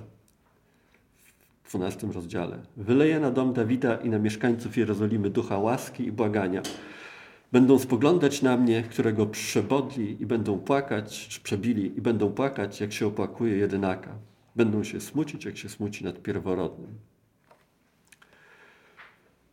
12 1.73 2.07
rozdziale. 2.13 2.59
Wyleje 2.77 3.21
na 3.21 3.31
dom 3.31 3.53
Dawida 3.53 3.97
i 3.97 4.09
na 4.09 4.19
mieszkańców 4.19 4.77
Jerozolimy 4.77 5.31
ducha 5.31 5.59
łaski 5.59 6.07
i 6.07 6.13
błagania. 6.13 6.63
Będą 7.53 7.79
spoglądać 7.79 8.43
na 8.43 8.57
mnie, 8.57 8.83
którego 8.83 9.27
przebodli 9.27 10.23
i 10.23 10.27
będą 10.27 10.59
płakać, 10.59 11.29
czy 11.29 11.41
przebili 11.41 11.99
i 11.99 12.01
będą 12.01 12.33
płakać, 12.33 12.81
jak 12.81 12.93
się 12.93 13.07
opłakuje 13.07 13.57
jedynaka. 13.57 14.11
Będą 14.57 14.85
się 14.85 15.01
smucić, 15.01 15.45
jak 15.45 15.57
się 15.57 15.69
smuci 15.69 16.05
nad 16.05 16.23
pierworodnym. 16.23 16.95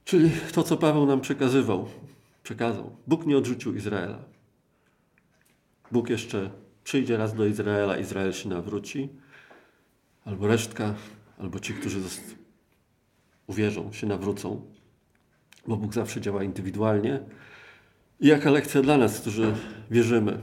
Czyli 0.06 0.32
to, 0.54 0.64
co 0.64 0.78
Paweł 0.78 1.06
nam 1.06 1.22
przekazywał, 1.22 1.88
przekazał. 2.44 2.96
Bóg 3.08 3.26
nie 3.26 3.38
odrzucił 3.38 3.76
Izraela. 3.76 4.20
Bóg 5.92 6.10
jeszcze 6.10 6.50
przyjdzie 6.84 7.18
raz 7.18 7.34
do 7.34 7.46
Izraela, 7.46 7.98
Izrael 7.98 8.34
się 8.34 8.50
nawróci, 8.50 9.10
albo 10.26 10.48
resztka, 10.48 10.94
albo 11.40 11.60
ci, 11.60 11.74
którzy 11.74 12.00
uwierzą, 13.48 13.94
się 13.94 14.08
nawrócą, 14.08 14.62
bo 15.68 15.78
Bóg 15.78 15.94
zawsze 15.94 16.22
działa 16.22 16.44
indywidualnie. 16.44 17.20
I 18.20 18.28
jaka 18.28 18.52
lekcja 18.52 18.82
dla 18.82 18.98
nas, 18.98 19.20
którzy 19.20 19.56
wierzymy? 19.92 20.40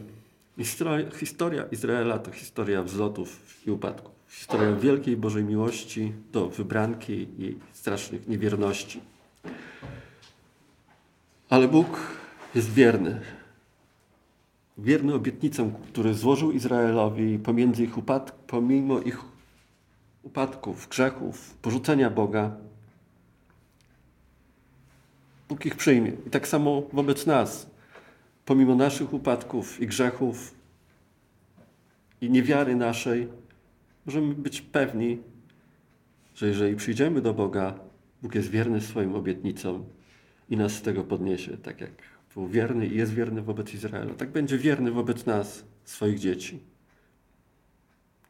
Historia, 1.14 1.64
Izraela 1.72 2.18
to 2.18 2.32
historia 2.32 2.82
wzlotów 2.82 3.61
i 3.66 3.70
upadków. 3.70 4.12
Historia 4.28 4.72
wielkiej 4.72 5.16
Bożej 5.16 5.44
miłości 5.44 6.12
do 6.32 6.48
wybranki 6.48 7.12
i 7.38 7.59
strasznych 7.72 8.28
niewierności. 8.28 9.00
Ale 11.48 11.68
Bóg 11.68 11.87
jest 12.54 12.72
wierny. 12.72 13.20
Wierny 14.78 15.14
obietnicom, 15.14 15.72
które 15.72 16.14
złożył 16.14 16.52
Izraelowi 16.52 17.38
pomiędzy 17.38 17.85
ich 17.85 17.98
upad- 17.98 18.32
pomimo 18.46 19.00
ich 19.00 19.36
upadków, 20.26 20.88
grzechów, 20.88 21.54
porzucenia 21.62 22.10
Boga. 22.10 22.56
Bóg 25.48 25.66
ich 25.66 25.76
przyjmie. 25.76 26.12
I 26.26 26.30
tak 26.30 26.48
samo 26.48 26.82
wobec 26.92 27.26
nas. 27.26 27.70
Pomimo 28.44 28.74
naszych 28.74 29.12
upadków 29.12 29.80
i 29.80 29.86
grzechów 29.86 30.54
i 32.20 32.30
niewiary 32.30 32.76
naszej, 32.76 33.28
możemy 34.06 34.34
być 34.34 34.60
pewni, 34.60 35.18
że 36.34 36.46
jeżeli 36.46 36.76
przyjdziemy 36.76 37.20
do 37.20 37.34
Boga, 37.34 37.74
Bóg 38.22 38.34
jest 38.34 38.50
wierny 38.50 38.80
swoim 38.80 39.14
obietnicom 39.14 39.84
i 40.50 40.56
nas 40.56 40.72
z 40.72 40.82
tego 40.82 41.04
podniesie, 41.04 41.56
tak 41.56 41.80
jak 41.80 41.92
był 42.34 42.48
wierny 42.48 42.86
i 42.86 42.96
jest 42.96 43.14
wierny 43.14 43.42
wobec 43.42 43.74
Izraela. 43.74 44.14
Tak 44.14 44.30
będzie 44.30 44.58
wierny 44.58 44.90
wobec 44.90 45.26
nas, 45.26 45.64
swoich 45.84 46.18
dzieci. 46.18 46.60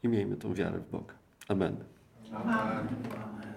I 0.03 0.09
miejmy 0.09 0.37
tą 0.37 0.55
wiarę 0.55 0.79
w 0.79 0.91
Boga. 0.91 1.26
Amen. 1.49 1.85
Amen. 2.35 3.56